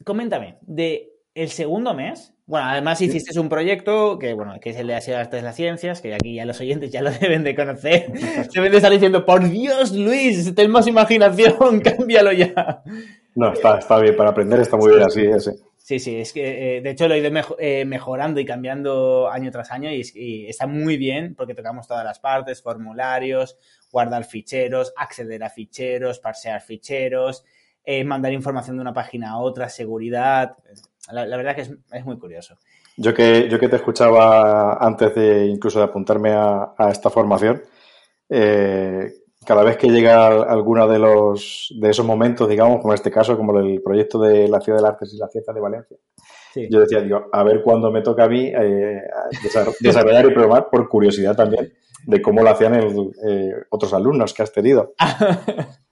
coméntame, 0.05 0.59
de 0.61 1.11
el 1.33 1.49
segundo 1.49 1.95
mes, 1.95 2.35
bueno, 2.47 2.69
además 2.69 3.01
hiciste 3.01 3.39
un 3.41 3.49
proyecto 3.49 4.19
que, 4.21 4.33
bueno, 4.33 4.55
que 4.61 4.71
es 4.71 4.77
el 4.77 4.87
de 4.87 4.95
Artes 4.95 5.31
de 5.31 5.43
las 5.43 5.57
Ciencias, 5.57 6.01
que 6.01 6.15
aquí 6.15 6.37
ya 6.37 6.47
los 6.47 6.61
oyentes 6.61 6.93
ya 6.93 7.03
lo 7.03 7.11
deben 7.21 7.43
de 7.43 7.57
conocer. 7.57 8.13
Deben 8.55 8.71
de 8.71 8.79
estar 8.79 8.93
diciendo, 8.93 9.27
por 9.27 9.49
Dios, 9.49 9.93
Luis, 9.93 10.55
ten 10.55 10.71
más 10.71 10.87
imaginación, 10.87 11.81
cámbialo 11.85 12.33
ya. 12.33 12.83
No, 13.35 13.53
está, 13.53 13.79
está 13.79 13.99
bien, 13.99 14.17
para 14.17 14.31
aprender 14.31 14.61
está 14.61 14.77
muy 14.77 14.93
bien 14.93 15.03
así, 15.03 15.23
ese. 15.23 15.57
Sí, 15.77 16.01
sí, 16.01 16.17
es 16.17 16.33
que 16.33 16.79
eh, 16.79 16.81
de 16.81 16.91
hecho 16.91 17.07
lo 17.07 17.15
he 17.15 17.19
ido 17.19 17.31
eh, 17.61 17.85
mejorando 17.85 18.41
y 18.41 18.45
cambiando 18.45 19.31
año 19.31 19.53
tras 19.53 19.71
año 19.71 19.89
y, 19.93 20.47
está 20.49 20.67
muy 20.67 20.97
bien 20.97 21.37
porque 21.37 21.55
tocamos 21.55 21.87
todas 21.87 22.05
las 22.05 22.19
partes, 22.19 22.61
formularios, 22.61 23.57
guardar 23.93 24.25
ficheros, 24.25 24.93
acceder 24.97 25.45
a 25.45 25.51
ficheros, 25.51 26.19
parsear 26.19 26.61
ficheros, 26.61 27.45
eh, 27.85 28.03
mandar 28.03 28.33
información 28.33 28.77
de 28.77 28.83
una 28.83 28.93
página 28.93 29.31
a 29.31 29.39
otra, 29.39 29.69
seguridad. 29.69 30.57
La, 31.13 31.37
verdad 31.37 31.55
que 31.55 31.63
es, 31.63 32.05
muy 32.05 32.19
curioso. 32.19 32.57
Yo 32.97 33.15
que, 33.15 33.49
yo 33.49 33.59
que 33.59 33.69
te 33.69 33.77
escuchaba 33.77 34.75
antes 34.75 35.15
de 35.15 35.47
incluso 35.47 35.79
de 35.79 35.85
apuntarme 35.85 36.33
a, 36.33 36.75
esta 36.91 37.11
formación, 37.11 37.63
cada 39.47 39.63
vez 39.63 39.77
que 39.77 39.89
llega 39.89 40.27
alguno 40.27 40.89
de 40.89 40.99
los 40.99 41.73
de 41.79 41.91
esos 41.91 42.05
momentos, 42.05 42.49
digamos, 42.49 42.81
como 42.81 42.93
en 42.93 42.97
este 42.97 43.11
caso, 43.11 43.37
como 43.37 43.59
el 43.61 43.81
proyecto 43.81 44.19
de 44.19 44.49
la 44.49 44.61
Ciudad 44.61 44.79
del 44.79 44.87
Artes 44.87 45.15
y 45.15 45.19
la 45.19 45.29
Ciencia 45.29 45.55
de 45.55 45.61
Valencia, 45.61 45.97
yo 46.71 46.81
decía, 46.81 47.01
digo, 47.01 47.29
a 47.33 47.43
ver 47.43 47.63
cuándo 47.63 47.91
me 47.91 48.03
toca 48.03 48.25
a 48.25 48.29
mí 48.29 48.47
eh, 48.47 49.03
desarrollar 49.81 50.27
y 50.27 50.35
probar 50.35 50.69
por 50.71 50.89
curiosidad 50.89 51.37
también 51.37 51.73
de 52.07 52.23
cómo 52.23 52.43
lo 52.43 52.51
hacían 52.51 52.75
eh, 52.75 53.53
otros 53.71 53.93
alumnos 53.93 54.33
que 54.33 54.43
has 54.43 54.53
tenido. 54.53 54.95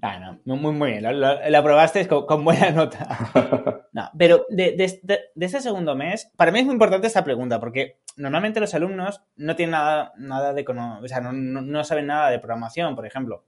Ah, 0.00 0.38
no, 0.44 0.56
muy, 0.56 0.72
muy 0.72 0.90
bien, 0.92 1.20
lo, 1.20 1.58
aprobaste 1.58 2.06
con, 2.06 2.44
buena 2.44 2.70
nota. 2.70 3.08
No, 3.90 4.10
pero 4.16 4.46
de, 4.50 4.76
de, 5.02 5.44
este 5.44 5.60
segundo 5.60 5.96
mes, 5.96 6.30
para 6.36 6.52
mí 6.52 6.60
es 6.60 6.66
muy 6.66 6.74
importante 6.74 7.08
esta 7.08 7.24
pregunta, 7.24 7.58
porque 7.58 7.98
normalmente 8.16 8.60
los 8.60 8.72
alumnos 8.74 9.22
no 9.36 9.56
tienen 9.56 9.72
nada, 9.72 10.12
nada 10.18 10.52
de, 10.52 10.64
o 10.68 11.08
sea, 11.08 11.20
no, 11.20 11.84
saben 11.84 12.06
nada 12.06 12.30
de 12.30 12.38
programación, 12.38 12.94
por 12.94 13.06
ejemplo. 13.06 13.44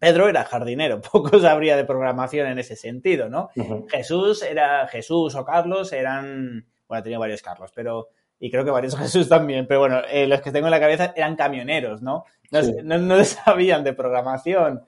Pedro 0.00 0.28
era 0.28 0.44
jardinero, 0.44 1.00
poco 1.12 1.38
sabría 1.38 1.76
de 1.76 1.84
programación 1.84 2.48
en 2.48 2.58
ese 2.58 2.74
sentido, 2.74 3.28
¿no? 3.28 3.50
Jesús 3.88 4.42
era, 4.42 4.88
Jesús 4.88 5.36
o 5.36 5.44
Carlos 5.44 5.92
eran, 5.92 6.66
bueno, 6.88 7.02
tenía 7.04 7.18
varios 7.18 7.42
Carlos, 7.42 7.70
pero, 7.72 8.08
y 8.40 8.50
creo 8.50 8.64
que 8.64 8.72
varios 8.72 8.96
Jesús 8.98 9.28
también, 9.28 9.68
pero 9.68 9.80
bueno, 9.80 10.00
eh, 10.10 10.26
los 10.26 10.40
que 10.40 10.50
tengo 10.50 10.66
en 10.66 10.72
la 10.72 10.80
cabeza 10.80 11.12
eran 11.14 11.36
camioneros, 11.36 12.02
¿no? 12.02 12.24
No, 12.50 12.98
no 12.98 13.24
sabían 13.24 13.84
de 13.84 13.92
programación. 13.92 14.82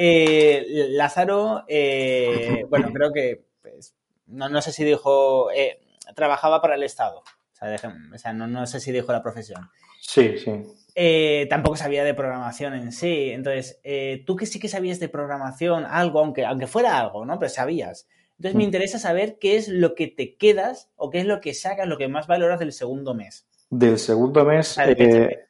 Eh, 0.00 0.86
Lázaro, 0.90 1.64
eh, 1.66 2.64
bueno, 2.70 2.92
creo 2.92 3.12
que, 3.12 3.46
pues, 3.60 3.96
no, 4.28 4.62
sé 4.62 4.70
si 4.70 4.84
dijo, 4.84 5.50
eh, 5.50 5.80
trabajaba 6.14 6.62
para 6.62 6.76
el 6.76 6.84
Estado. 6.84 7.24
O 7.60 8.18
sea, 8.18 8.32
no, 8.32 8.66
sé 8.68 8.78
si 8.78 8.92
dijo 8.92 9.10
la 9.10 9.24
profesión. 9.24 9.68
Sí, 10.00 10.36
sí. 10.38 11.48
tampoco 11.50 11.76
sabía 11.76 12.04
de 12.04 12.14
programación 12.14 12.74
en 12.74 12.92
sí. 12.92 13.30
Entonces, 13.32 13.80
tú 14.24 14.36
que 14.36 14.46
sí 14.46 14.60
que 14.60 14.68
sabías 14.68 15.00
de 15.00 15.08
programación, 15.08 15.84
algo, 15.84 16.20
aunque, 16.20 16.46
aunque 16.46 16.68
fuera 16.68 17.00
algo, 17.00 17.26
¿no? 17.26 17.36
Pero 17.40 17.48
sabías. 17.48 18.06
Entonces, 18.36 18.54
me 18.54 18.62
mm. 18.62 18.66
interesa 18.66 19.00
saber 19.00 19.38
qué 19.40 19.56
es 19.56 19.66
lo 19.66 19.96
que 19.96 20.06
te 20.06 20.36
quedas 20.36 20.92
o 20.94 21.10
qué 21.10 21.18
es 21.18 21.26
lo 21.26 21.40
que 21.40 21.52
sacas, 21.54 21.88
lo 21.88 21.98
que 21.98 22.06
más 22.06 22.28
valoras 22.28 22.60
del 22.60 22.72
segundo 22.72 23.14
mes. 23.14 23.48
Del 23.70 23.98
segundo 23.98 24.44
mes, 24.44 24.78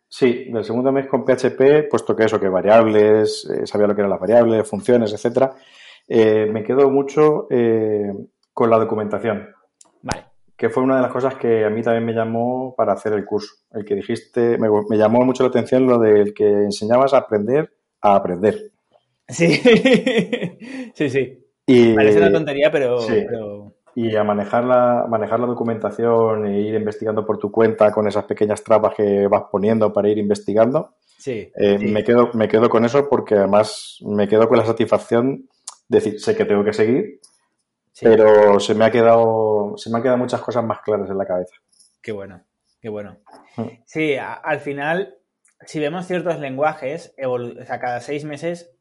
Sí, 0.08 0.46
del 0.50 0.64
segundo 0.64 0.90
mes 0.90 1.06
con 1.06 1.24
PHP, 1.24 1.88
puesto 1.90 2.16
que 2.16 2.24
eso, 2.24 2.40
que 2.40 2.48
variables, 2.48 3.48
eh, 3.50 3.66
sabía 3.66 3.86
lo 3.86 3.94
que 3.94 4.00
eran 4.00 4.10
las 4.10 4.20
variables, 4.20 4.66
funciones, 4.66 5.12
etcétera, 5.12 5.54
eh, 6.08 6.48
me 6.50 6.64
quedo 6.64 6.90
mucho 6.90 7.46
eh, 7.50 8.10
con 8.54 8.70
la 8.70 8.78
documentación. 8.78 9.48
Vale. 10.02 10.24
Que 10.56 10.70
fue 10.70 10.82
una 10.82 10.96
de 10.96 11.02
las 11.02 11.12
cosas 11.12 11.34
que 11.34 11.64
a 11.64 11.70
mí 11.70 11.82
también 11.82 12.06
me 12.06 12.14
llamó 12.14 12.74
para 12.74 12.94
hacer 12.94 13.12
el 13.12 13.26
curso. 13.26 13.54
El 13.70 13.84
que 13.84 13.94
dijiste, 13.94 14.56
me, 14.58 14.96
llamó 14.96 15.24
mucho 15.24 15.42
la 15.42 15.50
atención 15.50 15.86
lo 15.86 15.98
del 15.98 16.32
que 16.32 16.48
enseñabas 16.48 17.12
a 17.12 17.18
aprender 17.18 17.70
a 18.00 18.16
aprender. 18.16 18.72
Sí, 19.28 19.48
sí, 20.94 21.10
sí. 21.10 21.44
Y, 21.66 21.94
Parece 21.94 22.18
una 22.18 22.32
tontería, 22.32 22.70
pero 22.70 22.98
y 24.00 24.14
a 24.14 24.22
manejar 24.22 24.62
la, 24.62 25.06
manejar 25.08 25.40
la 25.40 25.48
documentación 25.48 26.46
e 26.46 26.60
ir 26.60 26.74
investigando 26.76 27.26
por 27.26 27.36
tu 27.36 27.50
cuenta 27.50 27.90
con 27.90 28.06
esas 28.06 28.26
pequeñas 28.26 28.62
trabas 28.62 28.94
que 28.94 29.26
vas 29.26 29.42
poniendo 29.50 29.92
para 29.92 30.08
ir 30.08 30.18
investigando. 30.18 30.94
Sí, 31.18 31.50
eh, 31.56 31.78
Me, 31.80 32.04
quedo, 32.04 32.30
me 32.34 32.46
quedo 32.46 32.70
con 32.70 32.84
eso 32.84 33.08
porque 33.08 33.34
además 33.34 33.98
me 34.02 34.28
quedo 34.28 34.48
con 34.48 34.56
la 34.56 34.64
satisfacción 34.64 35.48
de 35.88 35.98
decir, 35.98 36.20
sé 36.20 36.36
que 36.36 36.44
tengo 36.44 36.62
que 36.62 36.72
seguir, 36.72 37.18
pero 38.00 38.60
se 38.60 38.72
me, 38.76 38.84
ha 38.84 38.92
quedado, 38.92 39.72
se 39.76 39.90
me 39.90 39.96
han 39.96 40.02
quedado 40.02 40.18
muchas 40.18 40.42
cosas 40.42 40.64
más 40.64 40.78
claras 40.82 41.10
en 41.10 41.18
la 41.18 41.26
cabeza. 41.26 41.56
Qué 42.00 42.12
bueno, 42.12 42.44
qué 42.80 42.90
bueno. 42.90 43.16
Mm. 43.56 43.66
Sí, 43.84 44.14
al 44.16 44.60
final, 44.60 45.16
si 45.66 45.80
vemos 45.80 46.06
ciertos 46.06 46.38
lenguajes, 46.38 47.16
o 47.20 47.64
sea, 47.64 47.80
cada 47.80 47.98
seis 47.98 48.24
meses 48.24 48.78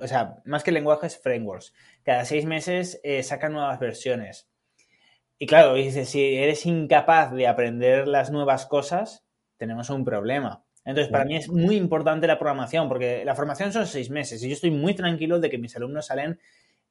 o 0.00 0.08
sea, 0.08 0.42
más 0.44 0.64
que 0.64 0.72
lenguajes, 0.72 1.18
frameworks. 1.18 1.72
Cada 2.04 2.24
seis 2.24 2.44
meses 2.44 3.00
eh, 3.02 3.22
sacan 3.22 3.52
nuevas 3.52 3.80
versiones. 3.80 4.48
Y 5.38 5.46
claro, 5.46 5.74
dice, 5.74 6.04
si 6.04 6.36
eres 6.36 6.64
incapaz 6.66 7.32
de 7.32 7.46
aprender 7.46 8.06
las 8.06 8.30
nuevas 8.30 8.66
cosas, 8.66 9.24
tenemos 9.56 9.90
un 9.90 10.04
problema. 10.04 10.64
Entonces, 10.84 11.10
para 11.10 11.24
mí 11.24 11.36
es 11.36 11.48
muy 11.48 11.76
importante 11.76 12.26
la 12.26 12.38
programación, 12.38 12.88
porque 12.88 13.24
la 13.24 13.34
formación 13.34 13.72
son 13.72 13.86
seis 13.86 14.10
meses 14.10 14.42
y 14.42 14.48
yo 14.48 14.54
estoy 14.54 14.70
muy 14.70 14.94
tranquilo 14.94 15.40
de 15.40 15.48
que 15.48 15.56
mis 15.56 15.74
alumnos 15.76 16.06
salen 16.06 16.38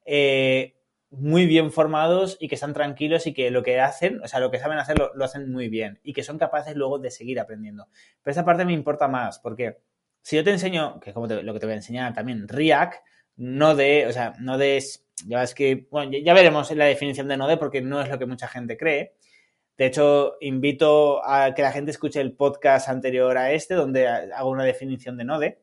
eh, 0.04 0.74
muy 1.10 1.46
bien 1.46 1.70
formados 1.70 2.36
y 2.40 2.48
que 2.48 2.56
están 2.56 2.74
tranquilos 2.74 3.28
y 3.28 3.32
que 3.32 3.52
lo 3.52 3.62
que 3.62 3.80
hacen, 3.80 4.20
o 4.20 4.26
sea, 4.26 4.40
lo 4.40 4.50
que 4.50 4.58
saben 4.58 4.78
hacer 4.78 4.98
lo, 4.98 5.14
lo 5.14 5.24
hacen 5.24 5.50
muy 5.50 5.68
bien 5.68 6.00
y 6.02 6.12
que 6.12 6.24
son 6.24 6.38
capaces 6.38 6.74
luego 6.74 6.98
de 6.98 7.12
seguir 7.12 7.38
aprendiendo. 7.38 7.86
Pero 8.22 8.32
esa 8.32 8.44
parte 8.44 8.64
me 8.64 8.72
importa 8.72 9.06
más, 9.06 9.38
porque 9.38 9.78
si 10.22 10.36
yo 10.36 10.42
te 10.42 10.50
enseño, 10.50 10.98
que 11.00 11.10
es 11.10 11.14
como 11.14 11.26
lo 11.26 11.52
que 11.52 11.60
te 11.60 11.66
voy 11.66 11.74
a 11.74 11.76
enseñar 11.76 12.14
también, 12.14 12.48
React, 12.48 12.94
Node, 13.36 14.06
o 14.06 14.12
sea, 14.12 14.32
Node 14.40 14.78
es, 14.78 15.03
ya 15.26 15.42
es 15.42 15.54
que, 15.54 15.86
bueno, 15.90 16.12
ya 16.12 16.34
veremos 16.34 16.70
la 16.72 16.86
definición 16.86 17.28
de 17.28 17.36
Node 17.36 17.56
porque 17.56 17.80
no 17.80 18.00
es 18.00 18.08
lo 18.08 18.18
que 18.18 18.26
mucha 18.26 18.48
gente 18.48 18.76
cree. 18.76 19.14
De 19.76 19.86
hecho, 19.86 20.36
invito 20.40 21.24
a 21.24 21.54
que 21.54 21.62
la 21.62 21.72
gente 21.72 21.90
escuche 21.90 22.20
el 22.20 22.32
podcast 22.32 22.88
anterior 22.88 23.36
a 23.36 23.52
este, 23.52 23.74
donde 23.74 24.06
hago 24.06 24.50
una 24.50 24.64
definición 24.64 25.16
de 25.16 25.24
Node. 25.24 25.58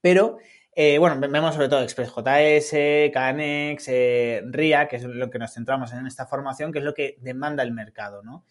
Pero, 0.00 0.38
eh, 0.74 0.98
bueno, 0.98 1.18
vemos 1.18 1.54
sobre 1.54 1.68
todo 1.68 1.82
ExpressJS, 1.82 3.10
Canex, 3.12 3.88
eh, 3.88 4.42
RIA, 4.44 4.88
que 4.88 4.96
es 4.96 5.04
lo 5.04 5.30
que 5.30 5.38
nos 5.38 5.54
centramos 5.54 5.92
en 5.92 6.06
esta 6.06 6.26
formación, 6.26 6.72
que 6.72 6.80
es 6.80 6.84
lo 6.84 6.92
que 6.92 7.16
demanda 7.20 7.62
el 7.62 7.72
mercado, 7.72 8.22
¿no? 8.22 8.44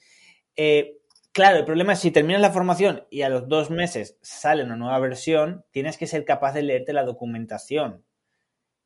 Eh, 0.56 0.98
claro, 1.32 1.58
el 1.58 1.66
problema 1.66 1.94
es 1.94 2.00
si 2.00 2.10
terminas 2.10 2.42
la 2.42 2.52
formación 2.52 3.06
y 3.12 3.22
a 3.22 3.30
los 3.30 3.48
dos 3.48 3.70
meses 3.70 4.18
sale 4.22 4.64
una 4.64 4.76
nueva 4.76 4.98
versión, 5.00 5.64
tienes 5.70 5.98
que 5.98 6.08
ser 6.08 6.26
capaz 6.26 6.54
de 6.54 6.64
leerte 6.64 6.94
la 6.94 7.04
documentación. 7.04 8.04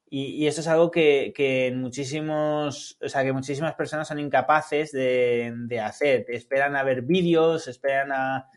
Y, 0.09 0.47
eso 0.47 0.61
es 0.61 0.67
algo 0.67 0.89
que, 0.89 1.33
en 1.37 1.81
muchísimos, 1.81 2.97
o 3.01 3.09
sea, 3.09 3.23
que 3.23 3.33
muchísimas 3.33 3.75
personas 3.75 4.07
son 4.07 4.19
incapaces 4.19 4.91
de, 4.91 5.81
hacer. 5.83 6.25
Esperan 6.29 6.75
a 6.75 6.83
ver 6.83 7.01
vídeos, 7.01 7.67
esperan 7.67 8.11
a, 8.13 8.49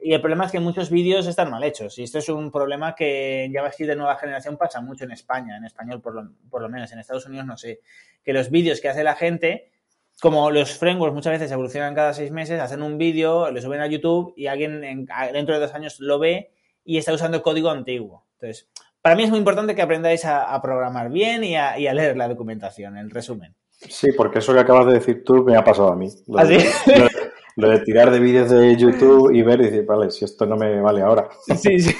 Y 0.00 0.12
el 0.12 0.20
problema 0.20 0.46
es 0.46 0.52
que 0.52 0.60
muchos 0.60 0.90
vídeos 0.90 1.26
están 1.26 1.50
mal 1.50 1.64
hechos. 1.64 1.98
Y 1.98 2.02
esto 2.02 2.18
es 2.18 2.28
un 2.28 2.50
problema 2.50 2.94
que 2.94 3.44
en 3.44 3.54
JavaScript 3.54 3.88
de 3.88 3.96
nueva 3.96 4.16
generación 4.16 4.58
pasa 4.58 4.82
mucho 4.82 5.04
en 5.04 5.12
España, 5.12 5.56
en 5.56 5.64
español 5.64 6.02
por 6.02 6.14
lo, 6.14 6.68
menos. 6.68 6.92
En 6.92 6.98
Estados 6.98 7.26
Unidos 7.26 7.46
no 7.46 7.56
sé. 7.56 7.80
Que 8.22 8.34
los 8.34 8.50
vídeos 8.50 8.80
que 8.80 8.90
hace 8.90 9.02
la 9.02 9.14
gente 9.14 9.70
como 10.20 10.50
los 10.50 10.76
frameworks 10.76 11.14
muchas 11.14 11.32
veces 11.32 11.50
evolucionan 11.50 11.94
cada 11.94 12.12
seis 12.12 12.30
meses, 12.30 12.60
hacen 12.60 12.82
un 12.82 12.98
vídeo, 12.98 13.50
lo 13.50 13.62
suben 13.62 13.80
a 13.80 13.86
YouTube 13.86 14.34
y 14.36 14.48
alguien 14.48 15.06
dentro 15.32 15.54
de 15.54 15.60
dos 15.60 15.72
años 15.72 15.98
lo 15.98 16.18
ve 16.18 16.52
y 16.84 16.98
está 16.98 17.14
usando 17.14 17.40
código 17.40 17.70
antiguo. 17.70 18.26
Entonces, 18.34 18.68
para 19.02 19.16
mí 19.16 19.24
es 19.24 19.30
muy 19.30 19.38
importante 19.38 19.74
que 19.74 19.82
aprendáis 19.82 20.24
a, 20.24 20.60
programar 20.60 21.10
bien 21.10 21.44
y 21.44 21.56
a, 21.56 21.76
leer 21.76 22.16
la 22.16 22.28
documentación, 22.28 22.96
el 22.96 23.10
resumen. 23.10 23.54
Sí, 23.70 24.12
porque 24.16 24.40
eso 24.40 24.52
que 24.52 24.60
acabas 24.60 24.86
de 24.86 24.94
decir 24.94 25.24
tú 25.24 25.42
me 25.42 25.56
ha 25.56 25.64
pasado 25.64 25.88
a 25.88 25.96
mí. 25.96 26.08
Lo, 26.26 26.38
¿Ah, 26.38 26.44
de, 26.44 26.62
lo, 27.56 27.70
de 27.70 27.78
tirar 27.80 28.10
de 28.10 28.20
vídeos 28.20 28.50
de 28.50 28.76
YouTube 28.76 29.34
y 29.34 29.42
ver 29.42 29.60
y 29.60 29.64
decir, 29.64 29.86
vale, 29.86 30.10
si 30.10 30.26
esto 30.26 30.44
no 30.44 30.56
me 30.56 30.80
vale 30.80 31.00
ahora. 31.00 31.28
Sí, 31.56 31.78
sí, 31.78 31.94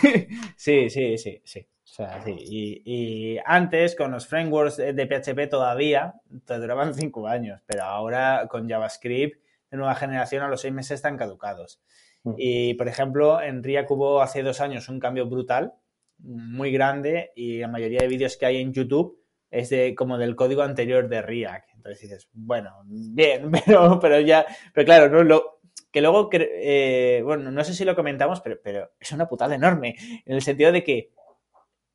sí, 0.57 0.91
sí, 0.91 1.19
sí, 1.19 1.43
sí. 1.43 1.61
O 1.61 1.93
sea, 1.93 2.23
sí. 2.23 2.37
Y, 2.39 3.39
antes, 3.47 3.97
con 3.97 4.13
los 4.13 4.27
frameworks 4.27 4.77
de, 4.77 5.07
PHP 5.07 5.49
todavía, 5.49 6.15
te 6.45 6.59
duraban 6.59 6.95
cinco 6.95 7.27
años, 7.27 7.63
pero 7.67 7.85
ahora 7.85 8.47
con 8.49 8.69
JavaScript 8.69 9.43
de 9.71 9.77
nueva 9.77 9.95
generación 9.95 10.43
a 10.43 10.49
los 10.49 10.61
seis 10.61 10.75
meses 10.75 10.93
están 10.93 11.17
caducados. 11.17 11.81
Mm. 12.25 12.35
Y, 12.37 12.75
por 12.75 12.89
ejemplo, 12.89 13.41
en 13.41 13.63
React 13.63 13.91
hubo 13.91 14.23
hace 14.23 14.43
dos 14.43 14.61
años 14.61 14.89
un 14.89 15.01
cambio 15.01 15.27
brutal 15.27 15.75
muy 16.23 16.73
grande 16.73 17.33
y 17.35 17.59
la 17.59 17.69
mayoría 17.69 18.01
de 18.01 18.09
vídeos 18.09 18.37
que 18.37 18.47
hay 18.47 18.57
en 18.59 18.73
YouTube 18.73 19.19
es 19.51 19.71
de 19.71 19.95
como 19.95 20.19
del 20.19 20.37
código 20.37 20.63
anterior 20.63 21.09
de 21.09 21.23
React. 21.23 21.71
Entonces 21.75 22.03
dices, 22.03 22.29
bueno, 22.33 22.83
bien, 22.87 23.51
pero, 23.67 23.99
pero 24.01 24.21
ya, 24.21 24.47
pero 24.73 24.85
claro, 24.85 25.09
no 25.09 25.25
lo 25.25 25.61
que 25.91 26.01
luego, 26.01 26.29
eh, 26.33 27.21
bueno, 27.25 27.51
no 27.51 27.65
sé 27.65 27.75
si 27.75 27.85
lo 27.85 27.97
comentamos, 27.97 28.41
pero, 28.41 28.59
pero 28.63 28.93
es 28.99 29.11
una 29.13 29.27
putada 29.29 29.55
enorme, 29.55 29.97
en 30.25 30.35
el 30.35 30.43
sentido 30.43 30.71
de 30.71 30.85
que, 30.85 31.13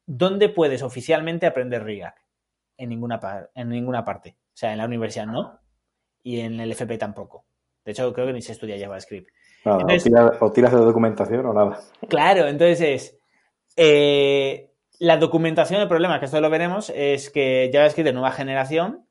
¿dónde 0.06 0.50
puedes 0.50 0.82
oficialmente 0.82 1.46
aprender 1.46 1.84
React? 1.84 2.18
En 2.78 2.90
ninguna, 2.90 3.50
en 3.56 3.70
ninguna 3.70 4.04
parte. 4.04 4.38
O 4.54 4.58
sea, 4.58 4.74
en 4.74 4.80
la 4.80 4.86
universidad 4.86 5.28
no, 5.28 5.62
y 6.24 6.42
en 6.42 6.60
el 6.60 6.72
FP 6.72 6.98
tampoco. 6.98 7.46
De 7.86 7.92
hecho, 7.92 8.12
creo 8.12 8.28
que 8.28 8.34
ni 8.34 8.42
se 8.42 8.52
estudia 8.52 8.78
JavaScript. 8.78 9.30
o, 9.64 10.52
tiras, 10.52 10.72
de 10.72 10.78
documentación 10.80 11.46
o 11.46 11.54
nada. 11.54 11.80
Claro, 12.10 12.48
entonces 12.48 12.82
es, 12.82 13.20
eh, 13.76 14.72
la 15.00 15.18
documentación, 15.18 15.82
el 15.82 15.88
problema, 15.88 16.20
que 16.20 16.26
esto 16.26 16.40
lo 16.42 16.50
veremos, 16.50 16.92
es 16.96 17.30
que 17.30 17.70
JavaScript 17.72 18.08
de 18.08 18.14
nueva 18.14 18.32
generación 18.32 19.06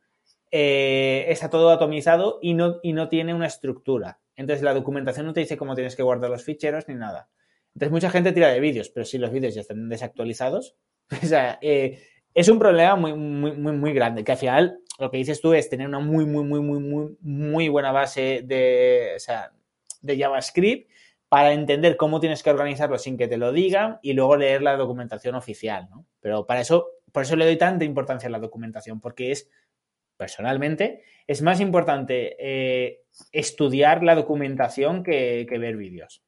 eh, 0.50 1.26
está 1.28 1.50
todo 1.50 1.71
atomizado 1.71 2.38
y 2.40 2.54
no, 2.54 2.76
y 2.83 2.92
no 2.92 3.09
tiene 3.09 3.35
una 3.35 3.47
estructura. 3.47 4.21
Entonces 4.37 4.62
la 4.62 4.75
documentación 4.75 5.26
no 5.26 5.33
te 5.33 5.40
dice 5.40 5.56
cómo 5.56 5.75
tienes 5.75 5.97
que 5.97 6.02
guardar 6.02 6.30
los 6.30 6.44
ficheros 6.44 6.88
ni 6.88 6.94
nada. 6.94 7.28
Entonces 7.75 7.90
mucha 7.90 8.11
gente 8.11 8.33
tira 8.33 8.49
de 8.49 8.61
vídeos, 8.61 8.88
pero 8.88 9.04
si 9.04 9.18
los 9.18 9.30
vídeos 9.30 9.54
ya 9.54 9.62
están 9.62 9.88
desactualizados, 9.88 10.76
o 11.23 11.26
sea, 11.26 11.59
eh, 11.61 12.02
es 12.33 12.49
un 12.49 12.59
problema 12.59 12.97
muy, 12.97 13.14
muy, 13.14 13.52
muy, 13.52 13.73
muy 13.73 13.92
grande, 13.92 14.25
que 14.25 14.33
al 14.33 14.38
final 14.38 14.78
lo 14.99 15.11
que 15.11 15.18
dices 15.18 15.40
tú 15.40 15.52
es 15.54 15.68
tener 15.68 15.88
una 15.88 15.99
muy, 15.99 16.25
muy, 16.25 16.44
muy, 16.44 16.61
muy, 16.61 16.80
muy, 16.80 17.16
muy 17.21 17.69
buena 17.69 17.93
base 17.93 18.43
de, 18.45 19.17
de 20.02 20.19
JavaScript 20.19 20.88
para 21.34 21.52
entender 21.52 21.97
cómo 21.97 22.20
tienes 22.20 22.44
que 22.44 22.50
organizarlo 22.50 22.97
sin 22.97 23.16
que 23.16 23.26
te 23.26 23.38
lo 23.38 23.50
digan 23.50 23.99
y 24.02 24.12
luego 24.12 24.36
leer 24.36 24.62
la 24.62 24.76
documentación 24.76 25.34
oficial, 25.34 25.88
¿no? 25.90 26.06
Pero 26.20 26.47
para 26.47 26.60
eso, 26.60 26.90
por 27.10 27.25
eso 27.25 27.34
le 27.34 27.44
doy 27.44 27.56
tanta 27.56 27.84
importancia 27.84 28.28
a 28.28 28.30
la 28.30 28.38
documentación, 28.38 29.00
porque 29.00 29.32
es, 29.32 29.50
personalmente, 30.16 31.02
es 31.26 31.42
más 31.42 31.58
importante 31.58 32.36
eh, 32.38 33.00
estudiar 33.32 34.04
la 34.04 34.14
documentación 34.14 35.02
que 35.02 35.44
ver 35.50 35.76
vídeos. 35.76 36.23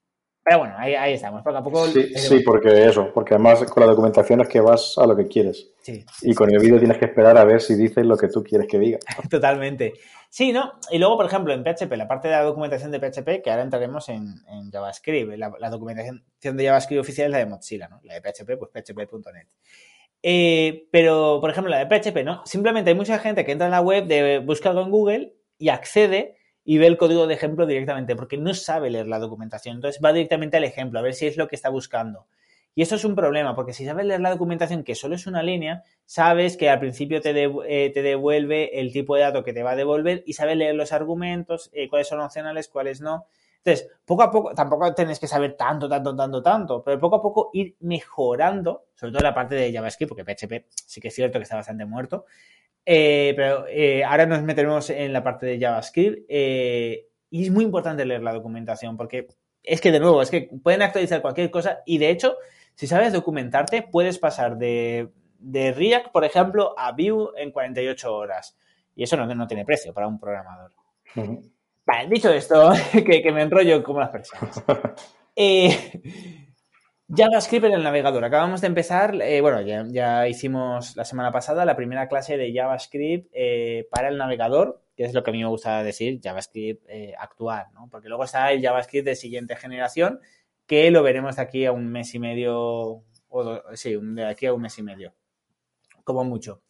Pero 0.46 0.60
bueno, 0.60 0.76
ahí, 0.78 1.14
estamos, 1.14 1.42
poco 1.42 1.56
a 1.56 1.64
poco. 1.64 1.86
Sí, 1.88 2.38
porque 2.44 2.86
eso, 2.86 3.10
porque 3.12 3.34
además 3.34 3.64
con 3.64 3.80
la 3.80 3.88
documentación 3.88 4.40
es 4.42 4.48
que 4.48 4.60
vas 4.60 4.96
a 4.96 5.04
lo 5.04 5.16
que 5.16 5.26
quieres. 5.26 5.72
Sí. 5.82 6.06
Y 6.22 6.34
con 6.34 6.48
el 6.54 6.60
vídeo 6.60 6.78
tienes 6.78 6.98
que 6.98 7.06
esperar 7.06 7.36
a 7.36 7.42
ver 7.42 7.60
si 7.60 7.74
dices 7.74 8.06
lo 8.06 8.16
que 8.16 8.28
tú 8.28 8.44
quieres 8.44 8.68
que 8.68 8.78
diga. 8.78 9.00
Totalmente. 9.28 9.94
Sí, 10.30 10.52
¿no? 10.52 10.74
Y 10.92 10.98
luego, 10.98 11.16
por 11.16 11.26
ejemplo, 11.26 11.52
en 11.52 11.64
PHP, 11.64 11.92
la 11.96 12.06
parte 12.06 12.28
de 12.28 12.34
la 12.34 12.44
documentación 12.44 12.92
de 12.92 13.00
PHP, 13.00 13.42
que 13.42 13.50
ahora 13.50 13.62
entraremos 13.64 14.08
en, 14.08 14.36
JavaScript. 14.70 15.32
La, 15.36 15.68
documentación 15.68 16.22
de 16.40 16.64
JavaScript 16.64 17.00
oficial 17.00 17.26
es 17.26 17.32
la 17.32 17.38
de 17.38 17.46
Mozilla, 17.46 17.88
¿no? 17.88 17.98
La 18.04 18.14
de 18.14 18.20
PHP, 18.20 18.56
pues 18.56 18.70
php.net. 18.70 19.48
Eh, 20.22 20.86
pero, 20.92 21.38
por 21.40 21.50
ejemplo, 21.50 21.72
la 21.72 21.84
de 21.84 21.86
PHP, 21.86 22.22
¿no? 22.24 22.46
Simplemente 22.46 22.90
hay 22.90 22.96
mucha 22.96 23.18
gente 23.18 23.44
que 23.44 23.50
entra 23.50 23.66
en 23.66 23.72
la 23.72 23.80
web, 23.80 24.06
de, 24.06 24.38
busca 24.38 24.68
algo 24.68 24.82
en 24.82 24.90
Google 24.92 25.32
y 25.58 25.70
accede 25.70 26.36
y 26.68 26.78
ve 26.78 26.88
el 26.88 26.98
código 26.98 27.28
de 27.28 27.34
ejemplo 27.34 27.64
directamente, 27.64 28.16
porque 28.16 28.36
no 28.36 28.52
sabe 28.52 28.90
leer 28.90 29.06
la 29.06 29.20
documentación. 29.20 29.76
Entonces 29.76 30.02
va 30.04 30.12
directamente 30.12 30.56
al 30.56 30.64
ejemplo, 30.64 30.98
a 30.98 31.02
ver 31.02 31.14
si 31.14 31.26
es 31.28 31.36
lo 31.36 31.46
que 31.46 31.54
está 31.54 31.68
buscando. 31.70 32.26
Y 32.74 32.82
eso 32.82 32.96
es 32.96 33.04
un 33.04 33.14
problema, 33.14 33.54
porque 33.54 33.72
si 33.72 33.86
sabes 33.86 34.04
leer 34.04 34.20
la 34.20 34.30
documentación, 34.30 34.82
que 34.82 34.96
solo 34.96 35.14
es 35.14 35.28
una 35.28 35.44
línea, 35.44 35.84
sabes 36.04 36.56
que 36.56 36.68
al 36.68 36.80
principio 36.80 37.20
te, 37.20 37.30
eh, 37.68 37.90
te 37.90 38.02
devuelve 38.02 38.80
el 38.80 38.92
tipo 38.92 39.14
de 39.14 39.22
dato 39.22 39.44
que 39.44 39.52
te 39.52 39.62
va 39.62 39.70
a 39.70 39.76
devolver 39.76 40.24
y 40.26 40.32
sabes 40.32 40.56
leer 40.56 40.74
los 40.74 40.92
argumentos, 40.92 41.70
eh, 41.72 41.88
cuáles 41.88 42.08
son 42.08 42.20
opcionales, 42.20 42.68
cuáles 42.68 43.00
no. 43.00 43.26
Entonces, 43.58 43.88
poco 44.04 44.24
a 44.24 44.30
poco, 44.30 44.52
tampoco 44.52 44.92
tienes 44.92 45.20
que 45.20 45.28
saber 45.28 45.56
tanto, 45.56 45.88
tanto, 45.88 46.16
tanto, 46.16 46.42
tanto, 46.42 46.82
pero 46.82 46.98
poco 46.98 47.16
a 47.16 47.22
poco 47.22 47.50
ir 47.52 47.76
mejorando, 47.80 48.86
sobre 48.96 49.12
todo 49.12 49.22
la 49.22 49.34
parte 49.34 49.54
de 49.54 49.72
JavaScript, 49.72 50.08
porque 50.08 50.24
PHP 50.24 50.66
sí 50.84 51.00
que 51.00 51.08
es 51.08 51.14
cierto 51.14 51.38
que 51.38 51.44
está 51.44 51.56
bastante 51.56 51.86
muerto, 51.86 52.26
eh, 52.88 53.32
pero 53.34 53.66
eh, 53.68 54.04
ahora 54.04 54.26
nos 54.26 54.42
meteremos 54.44 54.90
en 54.90 55.12
la 55.12 55.24
parte 55.24 55.44
de 55.44 55.58
JavaScript 55.58 56.24
eh, 56.28 57.08
y 57.30 57.44
es 57.44 57.50
muy 57.50 57.64
importante 57.64 58.06
leer 58.06 58.22
la 58.22 58.32
documentación 58.32 58.96
porque 58.96 59.26
es 59.64 59.80
que 59.80 59.90
de 59.90 59.98
nuevo, 59.98 60.22
es 60.22 60.30
que 60.30 60.48
pueden 60.62 60.82
actualizar 60.82 61.20
cualquier 61.20 61.50
cosa 61.50 61.80
y 61.84 61.98
de 61.98 62.10
hecho, 62.10 62.36
si 62.76 62.86
sabes 62.86 63.12
documentarte, 63.12 63.82
puedes 63.82 64.18
pasar 64.18 64.56
de, 64.56 65.10
React, 65.42 66.12
por 66.12 66.24
ejemplo, 66.24 66.74
a 66.78 66.92
Vue 66.92 67.30
en 67.36 67.50
48 67.50 68.14
horas. 68.14 68.56
Y 68.94 69.02
eso 69.02 69.16
no, 69.16 69.26
no 69.26 69.46
tiene 69.46 69.64
precio 69.64 69.92
para 69.92 70.06
un 70.06 70.20
programador. 70.20 70.72
Vale, 71.84 72.08
dicho 72.08 72.32
esto, 72.32 72.72
que, 72.92 73.22
que, 73.22 73.32
me 73.32 73.42
enrollo 73.42 73.82
como 73.82 74.00
las 74.00 74.10
personas. 74.10 74.62
JavaScript 77.08 77.64
en 77.66 77.72
el 77.72 77.84
navegador. 77.84 78.24
Acabamos 78.24 78.60
de 78.60 78.66
empezar, 78.66 79.20
eh, 79.22 79.40
bueno, 79.40 79.60
ya, 79.60 80.26
hicimos 80.28 80.96
la 80.96 81.04
semana 81.04 81.30
pasada 81.30 81.64
la 81.64 81.76
primera 81.76 82.08
clase 82.08 82.36
de 82.36 82.52
JavaScript 82.52 83.30
eh, 83.32 83.86
para 83.90 84.08
el 84.08 84.18
navegador, 84.18 84.82
que 84.96 85.04
es 85.04 85.14
lo 85.14 85.22
que 85.22 85.30
a 85.30 85.32
mí 85.32 85.38
me 85.40 85.48
gusta 85.48 85.84
decir, 85.84 86.20
JavaScript 86.22 86.84
eh, 86.88 87.14
actual, 87.18 87.66
¿no? 87.74 87.88
Porque 87.90 88.08
luego 88.08 88.24
está 88.24 88.50
el 88.50 88.60
JavaScript 88.60 89.06
de 89.06 89.14
siguiente 89.14 89.54
generación, 89.54 90.20
que 90.66 90.90
lo 90.90 91.04
veremos 91.04 91.36
de 91.36 91.42
aquí 91.42 91.64
a 91.64 91.72
un 91.72 91.86
mes 91.92 92.12
y 92.14 92.18
medio, 92.18 93.04
sí, 93.74 93.96
de 94.00 94.24
aquí 94.24 94.46
a 94.46 94.52
un 94.52 94.62
mes 94.62 94.76
y 94.78 94.82
medio, 94.82 95.14
como 96.02 96.24
mucho. 96.24 96.62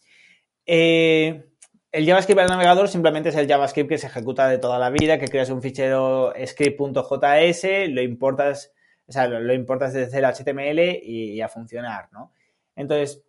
el 0.66 1.44
JavaScript 1.92 2.37
para 2.37 2.46
el 2.46 2.53
navegador 2.53 2.88
simplemente 2.88 3.31
es 3.31 3.37
el 3.37 3.49
JavaScript 3.49 3.88
que 3.88 3.99
se 3.99 4.09
ejecuta 4.09 4.49
de 4.49 4.59
toda 4.59 4.79
la 4.79 4.90
vida, 4.90 5.18
que 5.18 5.29
creas 5.29 5.49
un 5.49 5.62
fichero 5.62 6.35
script.js, 6.44 7.88
lo 7.88 8.03
importas 8.03 8.76
o 9.09 9.12
sea, 9.12 9.29
lo, 9.29 9.55
importas 9.55 9.92
desde 9.92 10.19
el 10.19 10.25
HTML 10.25 11.01
y, 11.03 11.40
a 11.40 11.49
funcionar, 11.49 12.09
¿no? 12.12 12.33
Entonces, 12.75 13.25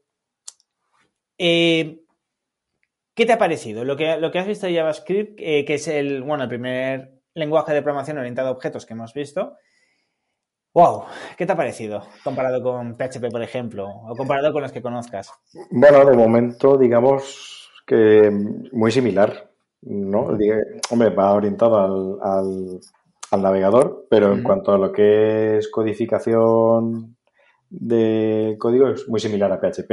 eh, 1.37 2.01
¿qué 3.13 3.25
te 3.25 3.33
ha 3.33 3.37
parecido? 3.37 3.83
Lo 3.83 3.95
que, 3.95 4.17
lo 4.17 4.31
que 4.31 4.39
has 4.39 4.47
visto 4.47 4.65
de 4.65 4.75
JavaScript, 4.75 5.39
eh, 5.39 5.65
que 5.65 5.75
es 5.75 5.87
el, 5.87 6.23
bueno, 6.23 6.43
el 6.43 6.49
primer 6.49 7.21
lenguaje 7.33 7.73
de 7.73 7.81
programación 7.83 8.17
orientado 8.17 8.49
a 8.49 8.51
objetos 8.51 8.85
que 8.85 8.93
hemos 8.93 9.13
visto. 9.13 9.55
Wow, 10.73 11.05
¿qué 11.37 11.45
te 11.45 11.53
ha 11.53 11.57
parecido 11.57 12.03
comparado 12.23 12.61
con 12.61 12.97
PHP, 12.97 13.31
por 13.31 13.41
ejemplo, 13.41 13.87
o 13.87 14.15
comparado 14.15 14.53
con 14.53 14.61
los 14.61 14.71
que 14.71 14.81
conozcas? 14.81 15.31
Bueno, 15.71 16.05
de 16.05 16.15
momento, 16.15 16.77
digamos 16.77 17.71
que 17.85 18.29
muy 18.71 18.91
similar, 18.91 19.49
¿no? 19.81 20.37
Hombre, 20.91 21.09
va 21.09 21.33
orientado 21.33 22.19
al 22.23 22.79
navegador, 23.35 24.07
pero 24.09 24.33
en 24.33 24.43
cuanto 24.43 24.73
a 24.73 24.77
lo 24.77 24.91
que 24.91 25.57
es 25.57 25.69
codificación 25.69 27.17
de 27.69 28.55
código 28.59 28.87
es 28.89 29.07
muy 29.09 29.19
similar 29.19 29.51
a 29.51 29.59
PHP. 29.59 29.91